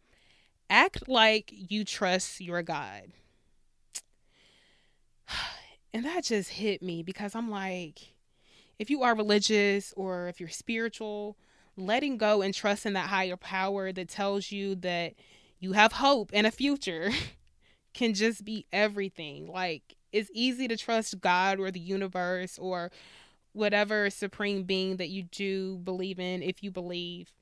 act 0.71 1.09
like 1.09 1.53
you 1.53 1.85
trust 1.85 2.41
your 2.41 2.63
God. 2.63 3.13
And 5.93 6.05
that 6.05 6.23
just 6.23 6.51
hit 6.51 6.83
me 6.83 7.03
because 7.03 7.35
I'm 7.35 7.51
like, 7.51 8.15
if 8.79 8.91
you 8.91 9.03
are 9.03 9.17
religious 9.17 9.93
or 9.97 10.29
if 10.29 10.39
you're 10.39 10.49
spiritual, 10.49 11.37
letting 11.77 12.17
go 12.17 12.43
and 12.43 12.55
trust 12.55 12.87
in 12.87 12.93
that 12.93 13.09
higher 13.09 13.37
power 13.37 13.91
that 13.91 14.09
tells 14.09 14.53
you 14.53 14.77
that 14.77 15.15
you 15.59 15.73
have 15.73 15.95
hope 15.95 16.31
and 16.33 16.47
a 16.47 16.53
future 16.53 17.11
can 17.93 18.15
just 18.15 18.45
be 18.45 18.67
everything. 18.73 19.49
Like, 19.49 19.97
it's 20.13 20.31
easy 20.33 20.69
to 20.69 20.77
trust 20.77 21.21
God 21.21 21.59
or 21.59 21.73
the 21.73 21.81
universe 21.81 22.57
or 22.57 22.93
whatever 23.53 24.11
supreme 24.11 24.63
being 24.63 24.97
that 24.99 25.09
you 25.09 25.25
do 25.25 25.79
believe 25.79 26.21
in 26.21 26.41
if 26.43 26.63
you 26.63 26.71
believe. 26.71 27.33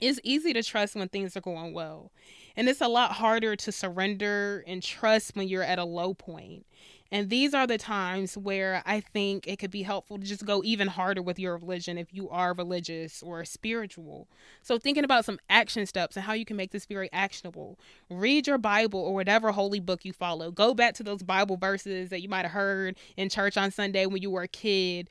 It's 0.00 0.20
easy 0.24 0.52
to 0.52 0.62
trust 0.62 0.96
when 0.96 1.08
things 1.08 1.36
are 1.36 1.40
going 1.40 1.72
well. 1.72 2.10
And 2.56 2.68
it's 2.68 2.80
a 2.80 2.88
lot 2.88 3.12
harder 3.12 3.56
to 3.56 3.72
surrender 3.72 4.64
and 4.66 4.82
trust 4.82 5.34
when 5.34 5.48
you're 5.48 5.62
at 5.62 5.78
a 5.78 5.84
low 5.84 6.14
point. 6.14 6.66
And 7.12 7.30
these 7.30 7.54
are 7.54 7.66
the 7.66 7.78
times 7.78 8.36
where 8.36 8.82
I 8.86 8.98
think 8.98 9.46
it 9.46 9.60
could 9.60 9.70
be 9.70 9.82
helpful 9.82 10.18
to 10.18 10.24
just 10.24 10.44
go 10.44 10.62
even 10.64 10.88
harder 10.88 11.22
with 11.22 11.38
your 11.38 11.58
religion 11.58 11.96
if 11.96 12.12
you 12.12 12.28
are 12.28 12.54
religious 12.54 13.22
or 13.22 13.44
spiritual. 13.44 14.26
So, 14.62 14.78
thinking 14.78 15.04
about 15.04 15.24
some 15.24 15.38
action 15.48 15.86
steps 15.86 16.16
and 16.16 16.24
how 16.24 16.32
you 16.32 16.44
can 16.44 16.56
make 16.56 16.72
this 16.72 16.86
very 16.86 17.08
actionable. 17.12 17.78
Read 18.10 18.48
your 18.48 18.58
Bible 18.58 18.98
or 18.98 19.14
whatever 19.14 19.52
holy 19.52 19.78
book 19.78 20.04
you 20.04 20.12
follow. 20.12 20.50
Go 20.50 20.74
back 20.74 20.94
to 20.94 21.04
those 21.04 21.22
Bible 21.22 21.56
verses 21.56 22.08
that 22.08 22.20
you 22.20 22.28
might 22.28 22.42
have 22.42 22.50
heard 22.50 22.96
in 23.16 23.28
church 23.28 23.56
on 23.56 23.70
Sunday 23.70 24.06
when 24.06 24.20
you 24.20 24.30
were 24.30 24.42
a 24.42 24.48
kid 24.48 25.08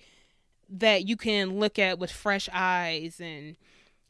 that 0.70 1.08
you 1.08 1.16
can 1.16 1.58
look 1.60 1.80
at 1.80 2.00
with 2.00 2.12
fresh 2.12 2.50
eyes 2.52 3.22
and 3.22 3.56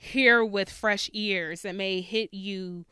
hear 0.03 0.43
with 0.43 0.69
fresh 0.69 1.09
ears 1.13 1.61
that 1.61 1.75
may 1.75 2.01
hit 2.01 2.33
you 2.33 2.85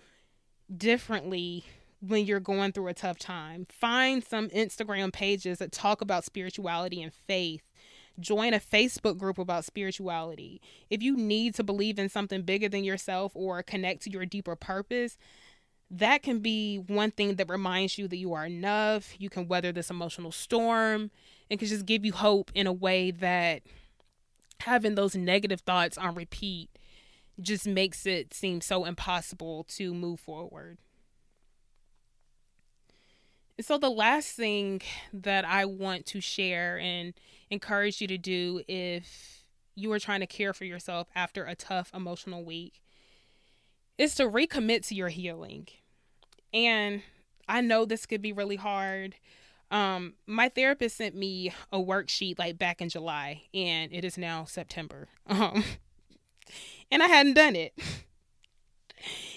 differently 0.76 1.66
when 2.00 2.26
you're 2.26 2.40
going 2.40 2.72
through 2.72 2.88
a 2.88 2.94
tough 2.94 3.20
time. 3.20 3.68
Find 3.70 4.24
some 4.24 4.50
Instagram 4.50 5.12
pages 5.12 5.60
that 5.60 5.72
talk 5.72 6.02
about 6.02 6.24
spirituality 6.24 7.02
and 7.02 7.14
faith. 7.14 7.64
Join 8.20 8.54
a 8.54 8.60
Facebook 8.60 9.18
group 9.18 9.38
about 9.38 9.66
spirituality. 9.66 10.62
If 10.90 11.04
you 11.04 11.18
need 11.18 11.54
to 11.56 11.64
believe 11.64 12.00
in 12.00 12.08
something 12.08 12.44
bigger 12.44 12.70
than 12.70 12.84
yourself 12.84 13.34
or 13.36 13.62
connect 13.62 14.04
to 14.04 14.10
your 14.10 14.26
deeper 14.26 14.56
purpose, 14.56 15.18
that 15.90 16.24
can 16.24 16.40
be 16.40 16.78
one 16.78 17.12
thing 17.12 17.36
that 17.36 17.50
reminds 17.50 17.98
you 17.98 18.08
that 18.08 18.18
you 18.18 18.34
are 18.34 18.46
enough. 18.46 19.16
You 19.20 19.30
can 19.30 19.50
weather 19.50 19.74
this 19.74 19.90
emotional 19.90 20.32
storm 20.32 21.12
and 21.50 21.60
can 21.60 21.68
just 21.68 21.86
give 21.86 22.06
you 22.06 22.14
hope 22.14 22.52
in 22.56 22.68
a 22.68 22.74
way 22.74 23.12
that 23.12 23.64
having 24.62 24.96
those 24.96 25.16
negative 25.16 25.62
thoughts 25.62 25.98
on 25.98 26.16
repeat 26.16 26.70
just 27.40 27.68
makes 27.68 28.06
it 28.06 28.34
seem 28.34 28.62
so 28.62 28.86
impossible 28.86 29.64
to 29.70 29.94
move 29.94 30.20
forward. 30.20 30.78
So, 33.60 33.78
the 33.78 33.90
last 33.90 34.36
thing 34.36 34.82
that 35.14 35.46
I 35.46 35.66
want 35.66 36.06
to 36.08 36.22
share 36.22 36.80
and 36.80 37.14
encourage 37.50 38.02
you 38.02 38.08
to 38.08 38.18
do 38.18 38.62
if 38.68 39.46
you 39.76 39.92
are 39.92 40.00
trying 40.00 40.22
to 40.22 40.28
care 40.28 40.54
for 40.54 40.66
yourself 40.66 41.08
after 41.16 41.46
a 41.46 41.56
tough 41.56 41.92
emotional 41.94 42.44
week 42.44 42.82
is 43.98 44.16
to 44.16 44.24
recommit 44.24 44.88
to 44.88 44.96
your 44.96 45.10
healing. 45.10 45.68
And 46.54 47.04
I 47.48 47.62
know 47.62 47.86
this 47.86 48.06
could 48.06 48.22
be 48.22 48.34
really 48.34 48.56
hard. 48.56 49.16
Um, 49.70 50.16
my 50.26 50.50
therapist 50.50 50.98
sent 50.98 51.16
me 51.16 51.54
a 51.72 51.78
worksheet 51.78 52.40
like 52.40 52.58
back 52.58 52.82
in 52.82 52.90
July, 52.90 53.44
and 53.54 53.94
it 53.94 54.04
is 54.04 54.18
now 54.18 54.46
September. 54.46 55.08
Um, 55.28 55.64
and 56.92 57.02
I 57.02 57.08
hadn't 57.08 57.34
done 57.34 57.56
it. 57.56 57.74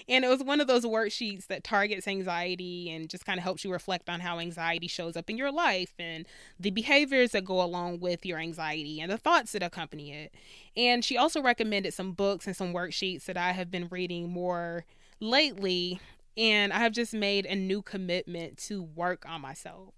and 0.08 0.24
it 0.24 0.28
was 0.28 0.42
one 0.42 0.60
of 0.60 0.66
those 0.66 0.84
worksheets 0.84 1.46
that 1.46 1.64
targets 1.64 2.06
anxiety 2.06 2.90
and 2.90 3.08
just 3.08 3.24
kind 3.24 3.38
of 3.38 3.44
helps 3.44 3.64
you 3.64 3.72
reflect 3.72 4.10
on 4.10 4.20
how 4.20 4.38
anxiety 4.38 4.88
shows 4.88 5.16
up 5.16 5.30
in 5.30 5.38
your 5.38 5.52
life 5.52 5.92
and 5.98 6.26
the 6.58 6.70
behaviors 6.70 7.30
that 7.30 7.44
go 7.44 7.62
along 7.62 8.00
with 8.00 8.26
your 8.26 8.38
anxiety 8.38 9.00
and 9.00 9.10
the 9.10 9.18
thoughts 9.18 9.52
that 9.52 9.62
accompany 9.62 10.12
it. 10.12 10.34
And 10.76 11.04
she 11.04 11.16
also 11.16 11.40
recommended 11.40 11.94
some 11.94 12.12
books 12.12 12.46
and 12.46 12.56
some 12.56 12.74
worksheets 12.74 13.24
that 13.24 13.36
I 13.36 13.52
have 13.52 13.70
been 13.70 13.88
reading 13.90 14.28
more 14.28 14.84
lately. 15.20 16.00
And 16.36 16.72
I 16.72 16.78
have 16.78 16.92
just 16.92 17.14
made 17.14 17.46
a 17.46 17.54
new 17.54 17.80
commitment 17.80 18.58
to 18.66 18.82
work 18.82 19.24
on 19.28 19.40
myself. 19.40 19.94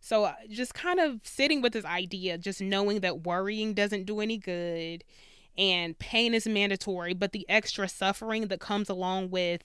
So, 0.00 0.24
uh, 0.24 0.34
just 0.50 0.74
kind 0.74 1.00
of 1.00 1.20
sitting 1.24 1.62
with 1.62 1.72
this 1.72 1.84
idea, 1.84 2.36
just 2.36 2.60
knowing 2.60 3.00
that 3.00 3.24
worrying 3.24 3.72
doesn't 3.72 4.04
do 4.04 4.20
any 4.20 4.36
good 4.36 5.02
and 5.56 5.98
pain 5.98 6.34
is 6.34 6.46
mandatory, 6.46 7.14
but 7.14 7.32
the 7.32 7.46
extra 7.48 7.88
suffering 7.88 8.48
that 8.48 8.60
comes 8.60 8.88
along 8.88 9.30
with 9.30 9.62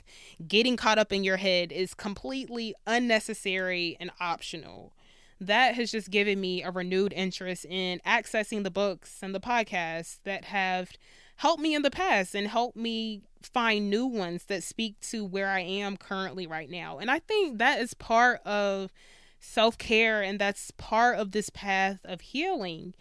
getting 0.47 0.77
caught 0.77 0.99
up 0.99 1.11
in 1.11 1.23
your 1.23 1.37
head 1.37 1.71
is 1.71 1.93
completely 1.93 2.75
unnecessary 2.85 3.97
and 3.99 4.11
optional. 4.19 4.93
That 5.41 5.75
has 5.75 5.91
just 5.91 6.11
given 6.11 6.39
me 6.39 6.63
a 6.63 6.71
renewed 6.71 7.13
interest 7.13 7.65
in 7.65 7.99
accessing 8.05 8.63
the 8.63 8.71
books 8.71 9.19
and 9.21 9.33
the 9.33 9.39
podcasts 9.39 10.19
that 10.25 10.45
have 10.45 10.91
helped 11.37 11.61
me 11.61 11.73
in 11.73 11.81
the 11.81 11.91
past 11.91 12.35
and 12.35 12.47
helped 12.47 12.75
me 12.75 13.21
find 13.41 13.89
new 13.89 14.05
ones 14.05 14.43
that 14.45 14.63
speak 14.63 14.99
to 14.99 15.23
where 15.23 15.47
I 15.47 15.61
am 15.61 15.95
currently 15.95 16.45
right 16.45 16.69
now. 16.69 16.97
And 16.99 17.09
I 17.09 17.19
think 17.19 17.57
that 17.57 17.79
is 17.79 17.93
part 17.93 18.41
of 18.45 18.91
self 19.39 19.77
care 19.77 20.21
and 20.21 20.37
that's 20.37 20.71
part 20.71 21.17
of 21.17 21.31
this 21.31 21.49
path 21.49 21.99
of 22.03 22.21
healing. 22.21 22.93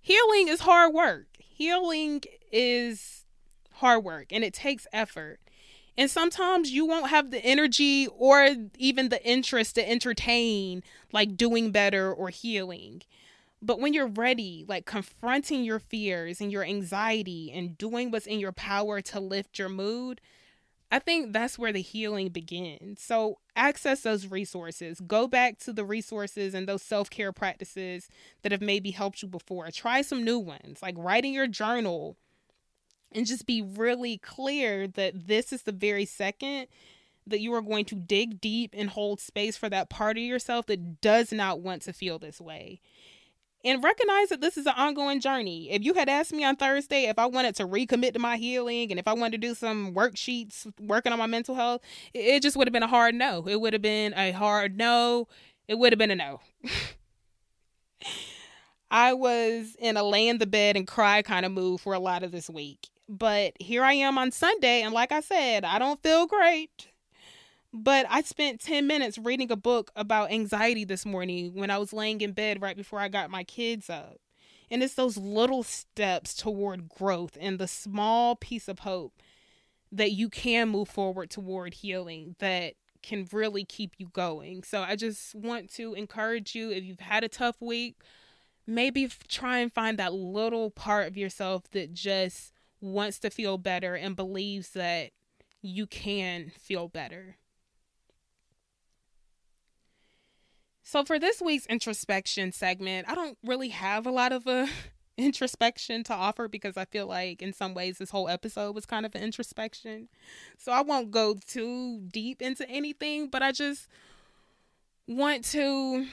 Healing 0.00 0.48
is 0.48 0.60
hard 0.60 0.92
work 0.92 1.33
healing 1.54 2.22
is 2.52 3.24
hard 3.74 4.04
work 4.04 4.26
and 4.30 4.44
it 4.44 4.52
takes 4.52 4.86
effort. 4.92 5.38
And 5.96 6.10
sometimes 6.10 6.72
you 6.72 6.86
won't 6.86 7.10
have 7.10 7.30
the 7.30 7.44
energy 7.44 8.08
or 8.08 8.48
even 8.76 9.08
the 9.08 9.24
interest 9.24 9.76
to 9.76 9.88
entertain 9.88 10.82
like 11.12 11.36
doing 11.36 11.70
better 11.70 12.12
or 12.12 12.30
healing. 12.30 13.02
But 13.62 13.80
when 13.80 13.94
you're 13.94 14.08
ready, 14.08 14.64
like 14.68 14.84
confronting 14.84 15.64
your 15.64 15.78
fears 15.78 16.40
and 16.40 16.50
your 16.50 16.64
anxiety 16.64 17.52
and 17.52 17.78
doing 17.78 18.10
what's 18.10 18.26
in 18.26 18.40
your 18.40 18.52
power 18.52 19.00
to 19.02 19.20
lift 19.20 19.58
your 19.58 19.68
mood, 19.68 20.20
I 20.90 20.98
think 20.98 21.32
that's 21.32 21.58
where 21.58 21.72
the 21.72 21.80
healing 21.80 22.28
begins. 22.28 23.02
So 23.02 23.38
access 23.56 24.02
those 24.02 24.26
resources. 24.28 25.00
Go 25.00 25.26
back 25.26 25.58
to 25.60 25.72
the 25.72 25.84
resources 25.84 26.54
and 26.54 26.68
those 26.68 26.82
self 26.82 27.10
care 27.10 27.32
practices 27.32 28.08
that 28.42 28.52
have 28.52 28.60
maybe 28.60 28.90
helped 28.90 29.22
you 29.22 29.28
before. 29.28 29.70
Try 29.70 30.02
some 30.02 30.24
new 30.24 30.38
ones, 30.38 30.82
like 30.82 30.94
writing 30.96 31.34
your 31.34 31.48
journal, 31.48 32.16
and 33.12 33.26
just 33.26 33.46
be 33.46 33.62
really 33.62 34.18
clear 34.18 34.86
that 34.88 35.26
this 35.26 35.52
is 35.52 35.62
the 35.62 35.72
very 35.72 36.04
second 36.04 36.66
that 37.26 37.40
you 37.40 37.54
are 37.54 37.62
going 37.62 37.86
to 37.86 37.94
dig 37.94 38.40
deep 38.40 38.74
and 38.76 38.90
hold 38.90 39.18
space 39.18 39.56
for 39.56 39.68
that 39.70 39.88
part 39.88 40.16
of 40.16 40.22
yourself 40.22 40.66
that 40.66 41.00
does 41.00 41.32
not 41.32 41.60
want 41.60 41.82
to 41.82 41.92
feel 41.92 42.18
this 42.18 42.40
way 42.40 42.80
and 43.64 43.82
recognize 43.82 44.28
that 44.28 44.40
this 44.40 44.56
is 44.56 44.66
an 44.66 44.74
ongoing 44.76 45.20
journey. 45.20 45.70
If 45.70 45.82
you 45.82 45.94
had 45.94 46.08
asked 46.08 46.32
me 46.32 46.44
on 46.44 46.56
Thursday 46.56 47.04
if 47.04 47.18
I 47.18 47.26
wanted 47.26 47.56
to 47.56 47.66
recommit 47.66 48.12
to 48.12 48.18
my 48.18 48.36
healing 48.36 48.90
and 48.90 49.00
if 49.00 49.08
I 49.08 49.14
wanted 49.14 49.40
to 49.40 49.48
do 49.48 49.54
some 49.54 49.94
worksheets 49.94 50.70
working 50.78 51.12
on 51.12 51.18
my 51.18 51.26
mental 51.26 51.54
health, 51.54 51.80
it 52.12 52.40
just 52.42 52.56
would 52.56 52.66
have 52.66 52.72
been 52.72 52.82
a 52.82 52.88
hard 52.88 53.14
no. 53.14 53.46
It 53.48 53.60
would 53.60 53.72
have 53.72 53.82
been 53.82 54.12
a 54.14 54.32
hard 54.32 54.76
no. 54.76 55.28
It 55.66 55.78
would 55.78 55.92
have 55.92 55.98
been 55.98 56.10
a 56.10 56.16
no. 56.16 56.40
I 58.90 59.14
was 59.14 59.76
in 59.78 59.96
a 59.96 60.04
lay 60.04 60.28
in 60.28 60.38
the 60.38 60.46
bed 60.46 60.76
and 60.76 60.86
cry 60.86 61.22
kind 61.22 61.46
of 61.46 61.52
mood 61.52 61.80
for 61.80 61.94
a 61.94 61.98
lot 61.98 62.22
of 62.22 62.30
this 62.32 62.50
week. 62.50 62.88
But 63.08 63.54
here 63.58 63.82
I 63.82 63.94
am 63.94 64.16
on 64.16 64.30
Sunday, 64.30 64.82
and 64.82 64.94
like 64.94 65.12
I 65.12 65.20
said, 65.20 65.64
I 65.64 65.78
don't 65.78 66.02
feel 66.02 66.26
great. 66.26 66.88
But 67.76 68.06
I 68.08 68.22
spent 68.22 68.60
10 68.60 68.86
minutes 68.86 69.18
reading 69.18 69.50
a 69.50 69.56
book 69.56 69.90
about 69.96 70.30
anxiety 70.30 70.84
this 70.84 71.04
morning 71.04 71.54
when 71.54 71.70
I 71.70 71.78
was 71.78 71.92
laying 71.92 72.20
in 72.20 72.30
bed 72.30 72.62
right 72.62 72.76
before 72.76 73.00
I 73.00 73.08
got 73.08 73.32
my 73.32 73.42
kids 73.42 73.90
up. 73.90 74.18
And 74.70 74.80
it's 74.80 74.94
those 74.94 75.16
little 75.16 75.64
steps 75.64 76.34
toward 76.34 76.88
growth 76.88 77.36
and 77.40 77.58
the 77.58 77.66
small 77.66 78.36
piece 78.36 78.68
of 78.68 78.78
hope 78.80 79.20
that 79.90 80.12
you 80.12 80.28
can 80.28 80.68
move 80.68 80.88
forward 80.88 81.30
toward 81.30 81.74
healing 81.74 82.36
that 82.38 82.74
can 83.02 83.26
really 83.32 83.64
keep 83.64 83.94
you 83.98 84.06
going. 84.06 84.62
So 84.62 84.82
I 84.82 84.94
just 84.94 85.34
want 85.34 85.68
to 85.72 85.94
encourage 85.94 86.54
you 86.54 86.70
if 86.70 86.84
you've 86.84 87.00
had 87.00 87.24
a 87.24 87.28
tough 87.28 87.60
week, 87.60 87.96
maybe 88.68 89.10
try 89.26 89.58
and 89.58 89.72
find 89.72 89.98
that 89.98 90.14
little 90.14 90.70
part 90.70 91.08
of 91.08 91.16
yourself 91.16 91.68
that 91.72 91.92
just 91.92 92.52
wants 92.80 93.18
to 93.18 93.30
feel 93.30 93.58
better 93.58 93.96
and 93.96 94.14
believes 94.14 94.70
that 94.70 95.10
you 95.60 95.88
can 95.88 96.52
feel 96.56 96.86
better. 96.86 97.36
So 100.86 101.02
for 101.02 101.18
this 101.18 101.40
week's 101.40 101.64
introspection 101.66 102.52
segment, 102.52 103.08
I 103.08 103.14
don't 103.14 103.38
really 103.42 103.70
have 103.70 104.06
a 104.06 104.10
lot 104.10 104.32
of 104.32 104.46
a 104.46 104.68
introspection 105.16 106.04
to 106.04 106.12
offer 106.12 106.46
because 106.46 106.76
I 106.76 106.84
feel 106.84 107.06
like 107.06 107.40
in 107.40 107.54
some 107.54 107.72
ways 107.72 107.96
this 107.96 108.10
whole 108.10 108.28
episode 108.28 108.74
was 108.74 108.84
kind 108.84 109.06
of 109.06 109.14
an 109.14 109.22
introspection. 109.22 110.08
So 110.58 110.72
I 110.72 110.82
won't 110.82 111.10
go 111.10 111.36
too 111.46 112.02
deep 112.12 112.42
into 112.42 112.68
anything, 112.68 113.28
but 113.28 113.42
I 113.42 113.50
just 113.50 113.88
want 115.08 115.44
to 115.46 116.06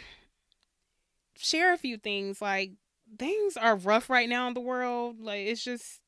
share 1.38 1.74
a 1.74 1.78
few 1.78 1.98
things 1.98 2.42
like 2.42 2.72
things 3.20 3.58
are 3.58 3.76
rough 3.76 4.10
right 4.10 4.30
now 4.30 4.48
in 4.48 4.54
the 4.54 4.62
world. 4.62 5.20
Like 5.20 5.48
it's 5.48 5.64
just 5.64 6.00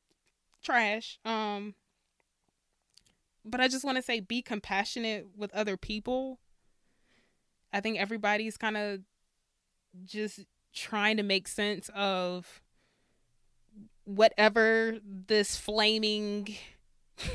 trash. 0.62 1.18
Um 1.26 1.74
but 3.44 3.60
I 3.60 3.68
just 3.68 3.84
want 3.84 3.96
to 3.96 4.02
say 4.02 4.20
be 4.20 4.40
compassionate 4.40 5.26
with 5.36 5.54
other 5.54 5.76
people 5.76 6.38
I 7.74 7.80
think 7.80 7.98
everybody's 7.98 8.56
kind 8.56 8.76
of 8.76 9.00
just 10.04 10.44
trying 10.72 11.16
to 11.16 11.24
make 11.24 11.48
sense 11.48 11.90
of 11.92 12.62
whatever 14.04 14.98
this 15.04 15.56
flaming 15.56 16.54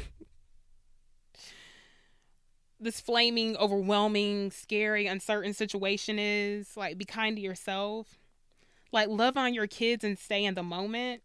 this 2.79 3.01
flaming 3.01 3.57
overwhelming 3.57 4.49
scary 4.51 5.07
uncertain 5.07 5.53
situation 5.53 6.17
is 6.17 6.77
like 6.77 6.97
be 6.97 7.03
kind 7.03 7.35
to 7.35 7.41
yourself. 7.41 8.17
Like 8.93 9.09
love 9.09 9.35
on 9.35 9.53
your 9.53 9.67
kids 9.67 10.05
and 10.05 10.17
stay 10.17 10.45
in 10.45 10.55
the 10.55 10.63
moment. 10.63 11.21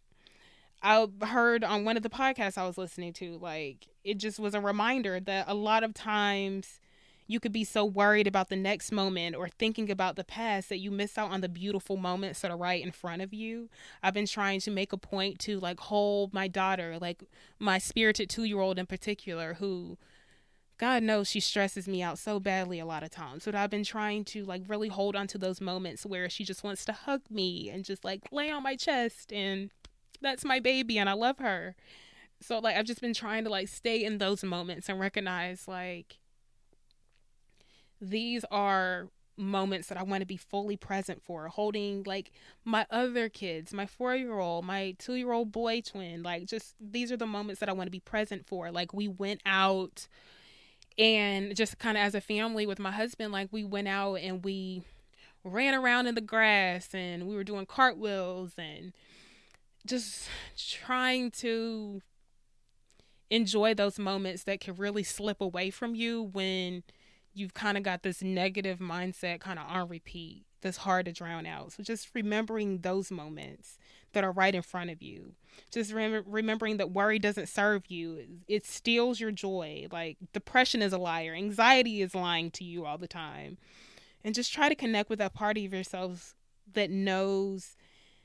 I 0.82 1.06
heard 1.22 1.62
on 1.62 1.84
one 1.84 1.96
of 1.96 2.02
the 2.02 2.10
podcasts 2.10 2.58
i 2.58 2.66
was 2.66 2.76
listening 2.76 3.14
to 3.14 3.38
like 3.38 3.86
it 4.02 4.18
just 4.18 4.38
was 4.38 4.54
a 4.54 4.60
reminder 4.60 5.18
that 5.18 5.46
a 5.48 5.54
lot 5.54 5.82
of 5.82 5.94
times 5.94 6.78
you 7.26 7.40
could 7.40 7.52
be 7.52 7.64
so 7.64 7.84
worried 7.84 8.26
about 8.26 8.48
the 8.48 8.56
next 8.56 8.92
moment 8.92 9.34
or 9.34 9.48
thinking 9.48 9.90
about 9.90 10.16
the 10.16 10.24
past 10.24 10.68
that 10.68 10.78
you 10.78 10.90
miss 10.90 11.16
out 11.16 11.30
on 11.30 11.40
the 11.40 11.48
beautiful 11.48 11.96
moments 11.96 12.40
that 12.40 12.50
are 12.50 12.56
right 12.56 12.84
in 12.84 12.92
front 12.92 13.22
of 13.22 13.32
you. 13.32 13.70
I've 14.02 14.14
been 14.14 14.26
trying 14.26 14.60
to 14.60 14.70
make 14.70 14.92
a 14.92 14.98
point 14.98 15.38
to 15.40 15.58
like 15.58 15.80
hold 15.80 16.34
my 16.34 16.48
daughter, 16.48 16.98
like 17.00 17.24
my 17.58 17.78
spirited 17.78 18.28
two 18.28 18.44
year 18.44 18.60
old 18.60 18.78
in 18.78 18.86
particular, 18.86 19.54
who 19.54 19.96
God 20.76 21.02
knows 21.02 21.28
she 21.28 21.40
stresses 21.40 21.88
me 21.88 22.02
out 22.02 22.18
so 22.18 22.38
badly 22.38 22.78
a 22.78 22.86
lot 22.86 23.02
of 23.02 23.10
times. 23.10 23.46
But 23.46 23.54
I've 23.54 23.70
been 23.70 23.84
trying 23.84 24.24
to 24.26 24.44
like 24.44 24.62
really 24.66 24.88
hold 24.88 25.16
on 25.16 25.26
to 25.28 25.38
those 25.38 25.60
moments 25.60 26.04
where 26.04 26.28
she 26.28 26.44
just 26.44 26.62
wants 26.62 26.84
to 26.86 26.92
hug 26.92 27.22
me 27.30 27.70
and 27.70 27.84
just 27.84 28.04
like 28.04 28.20
lay 28.32 28.50
on 28.50 28.62
my 28.62 28.76
chest 28.76 29.32
and 29.32 29.70
that's 30.20 30.44
my 30.44 30.60
baby 30.60 30.98
and 30.98 31.08
I 31.08 31.14
love 31.14 31.38
her. 31.38 31.74
So 32.42 32.58
like 32.58 32.76
I've 32.76 32.84
just 32.84 33.00
been 33.00 33.14
trying 33.14 33.44
to 33.44 33.50
like 33.50 33.68
stay 33.68 34.04
in 34.04 34.18
those 34.18 34.44
moments 34.44 34.90
and 34.90 35.00
recognize 35.00 35.66
like 35.66 36.18
these 38.00 38.44
are 38.50 39.08
moments 39.36 39.88
that 39.88 39.98
I 39.98 40.02
want 40.04 40.20
to 40.22 40.26
be 40.26 40.36
fully 40.36 40.76
present 40.76 41.22
for, 41.22 41.48
holding 41.48 42.04
like 42.04 42.30
my 42.64 42.86
other 42.90 43.28
kids, 43.28 43.72
my 43.74 43.86
four 43.86 44.14
year 44.14 44.38
old, 44.38 44.64
my 44.64 44.94
two 44.98 45.14
year 45.14 45.32
old 45.32 45.52
boy 45.52 45.80
twin. 45.80 46.22
Like, 46.22 46.46
just 46.46 46.74
these 46.80 47.10
are 47.12 47.16
the 47.16 47.26
moments 47.26 47.60
that 47.60 47.68
I 47.68 47.72
want 47.72 47.86
to 47.88 47.92
be 47.92 48.00
present 48.00 48.46
for. 48.46 48.70
Like, 48.70 48.92
we 48.94 49.08
went 49.08 49.40
out 49.46 50.06
And 50.96 51.56
just 51.56 51.78
kind 51.78 51.96
of 51.98 52.04
as 52.04 52.14
a 52.14 52.20
family 52.20 52.66
with 52.66 52.78
my 52.78 52.92
husband, 52.92 53.32
like 53.32 53.48
we 53.50 53.64
went 53.64 53.88
out 53.88 54.16
and 54.16 54.44
we 54.44 54.82
ran 55.44 55.74
around 55.74 56.06
in 56.08 56.14
the 56.14 56.20
grass 56.22 56.94
and 56.94 57.26
we 57.26 57.36
were 57.36 57.44
doing 57.44 57.66
cartwheels 57.66 58.52
and 58.58 58.92
just 59.86 60.28
trying 60.56 61.30
to 61.30 62.00
enjoy 63.30 63.74
those 63.74 63.98
moments 63.98 64.44
that 64.44 64.60
can 64.60 64.74
really 64.76 65.02
slip 65.02 65.40
away 65.40 65.70
from 65.70 65.94
you 65.94 66.22
when 66.22 66.82
you've 67.34 67.54
kind 67.54 67.76
of 67.76 67.82
got 67.82 68.02
this 68.02 68.22
negative 68.22 68.78
mindset 68.78 69.40
kind 69.40 69.58
of 69.58 69.66
on 69.68 69.88
repeat 69.88 70.44
that's 70.62 70.78
hard 70.78 71.04
to 71.04 71.12
drown 71.12 71.44
out. 71.44 71.72
So 71.72 71.82
just 71.82 72.08
remembering 72.14 72.78
those 72.78 73.10
moments 73.10 73.78
that 74.14 74.24
are 74.24 74.32
right 74.32 74.54
in 74.54 74.62
front 74.62 74.90
of 74.90 75.02
you. 75.02 75.34
Just 75.70 75.92
rem- 75.92 76.24
remembering 76.26 76.78
that 76.78 76.90
worry 76.90 77.18
doesn't 77.18 77.48
serve 77.48 77.82
you. 77.88 78.24
It 78.48 78.64
steals 78.64 79.20
your 79.20 79.30
joy. 79.30 79.86
Like 79.92 80.16
depression 80.32 80.80
is 80.80 80.92
a 80.92 80.98
liar. 80.98 81.34
Anxiety 81.34 82.00
is 82.00 82.14
lying 82.14 82.50
to 82.52 82.64
you 82.64 82.86
all 82.86 82.96
the 82.96 83.06
time. 83.06 83.58
And 84.24 84.34
just 84.34 84.54
try 84.54 84.70
to 84.70 84.74
connect 84.74 85.10
with 85.10 85.18
that 85.18 85.34
part 85.34 85.58
of 85.58 85.72
yourselves 85.72 86.34
that 86.72 86.90
knows 86.90 87.76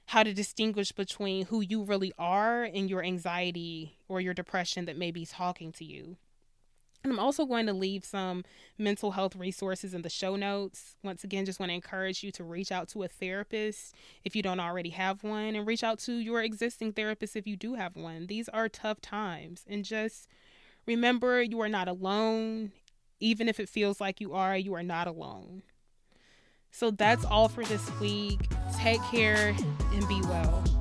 how 0.06 0.24
to 0.24 0.34
distinguish 0.34 0.91
between 0.91 1.48
who 1.48 1.62
you 1.62 1.84
really 1.84 2.13
are 2.17 2.63
and 2.63 2.89
your 2.89 3.04
anxiety 3.04 3.98
or 4.08 4.22
your 4.22 4.34
depression 4.34 4.86
that 4.86 4.98
may 4.98 5.12
be 5.12 5.26
talking 5.26 5.72
to 5.74 5.84
you. 5.84 6.17
And 7.04 7.14
I'm 7.14 7.20
also 7.20 7.46
going 7.46 7.66
to 7.68 7.74
leave 7.74 8.04
some 8.04 8.44
mental 8.78 9.12
health 9.12 9.36
resources 9.36 9.94
in 9.94 10.02
the 10.02 10.10
show 10.10 10.36
notes. 10.36 10.98
Once 11.02 11.24
again, 11.24 11.46
just 11.46 11.60
want 11.60 11.70
to 11.70 11.76
encourage 11.76 12.24
you 12.24 12.32
to 12.34 12.44
reach 12.44 12.72
out 12.72 12.90
to 12.90 13.04
a 13.04 13.08
therapist 13.08 13.96
if 14.26 14.36
you 14.36 14.42
don't 14.42 14.60
already 14.60 14.90
have 14.90 15.24
one, 15.24 15.56
and 15.56 15.66
reach 15.66 15.84
out 15.84 16.00
to 16.00 16.14
your 16.14 16.44
existing 16.44 16.92
therapist 16.92 17.38
if 17.38 17.48
you 17.48 17.56
do 17.56 17.76
have 17.76 17.96
one. 17.96 18.28
These 18.28 18.50
are 18.50 18.68
tough 18.68 19.00
times, 19.00 19.64
and 19.68 19.86
just 19.86 20.28
remember 20.86 21.42
you 21.42 21.62
are 21.62 21.70
not 21.70 21.88
alone. 21.88 22.74
Even 23.22 23.48
if 23.48 23.60
it 23.60 23.70
feels 23.70 24.02
like 24.02 24.20
you 24.20 24.34
are, 24.34 24.58
you 24.58 24.74
are 24.74 24.84
not 24.84 25.08
alone. 25.08 25.64
So 26.72 26.92
that's 26.92 27.26
all 27.26 27.50
for 27.50 27.64
this 27.64 27.90
week. 28.00 28.40
Take 28.78 29.02
care 29.04 29.56
and 29.94 30.08
be 30.08 30.22
well. 30.22 30.79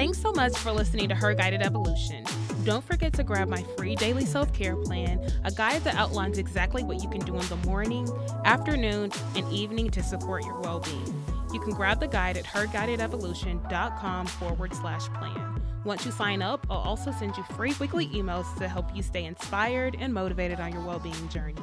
Thanks 0.00 0.16
so 0.16 0.32
much 0.32 0.56
for 0.56 0.72
listening 0.72 1.10
to 1.10 1.14
Her 1.14 1.34
Guided 1.34 1.60
Evolution. 1.60 2.24
Don't 2.64 2.82
forget 2.82 3.12
to 3.12 3.22
grab 3.22 3.48
my 3.48 3.62
free 3.76 3.94
daily 3.94 4.24
self 4.24 4.50
care 4.50 4.74
plan, 4.74 5.20
a 5.44 5.50
guide 5.50 5.84
that 5.84 5.94
outlines 5.94 6.38
exactly 6.38 6.82
what 6.82 7.02
you 7.02 7.10
can 7.10 7.20
do 7.20 7.34
in 7.34 7.46
the 7.48 7.56
morning, 7.66 8.08
afternoon, 8.46 9.12
and 9.36 9.52
evening 9.52 9.90
to 9.90 10.02
support 10.02 10.42
your 10.46 10.58
well 10.60 10.80
being. 10.80 11.24
You 11.52 11.60
can 11.60 11.74
grab 11.74 12.00
the 12.00 12.08
guide 12.08 12.38
at 12.38 12.44
herguidedevolution.com 12.46 14.26
forward 14.26 14.72
slash 14.72 15.06
plan. 15.08 15.60
Once 15.84 16.06
you 16.06 16.12
sign 16.12 16.40
up, 16.40 16.66
I'll 16.70 16.78
also 16.78 17.12
send 17.12 17.36
you 17.36 17.42
free 17.54 17.74
weekly 17.78 18.06
emails 18.06 18.56
to 18.56 18.68
help 18.68 18.96
you 18.96 19.02
stay 19.02 19.26
inspired 19.26 19.98
and 20.00 20.14
motivated 20.14 20.60
on 20.60 20.72
your 20.72 20.82
well 20.82 20.98
being 20.98 21.28
journey. 21.28 21.60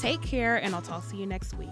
Take 0.00 0.22
care, 0.22 0.58
and 0.58 0.72
I'll 0.72 0.82
talk 0.82 1.08
to 1.10 1.16
you 1.16 1.26
next 1.26 1.58
week. 1.58 1.68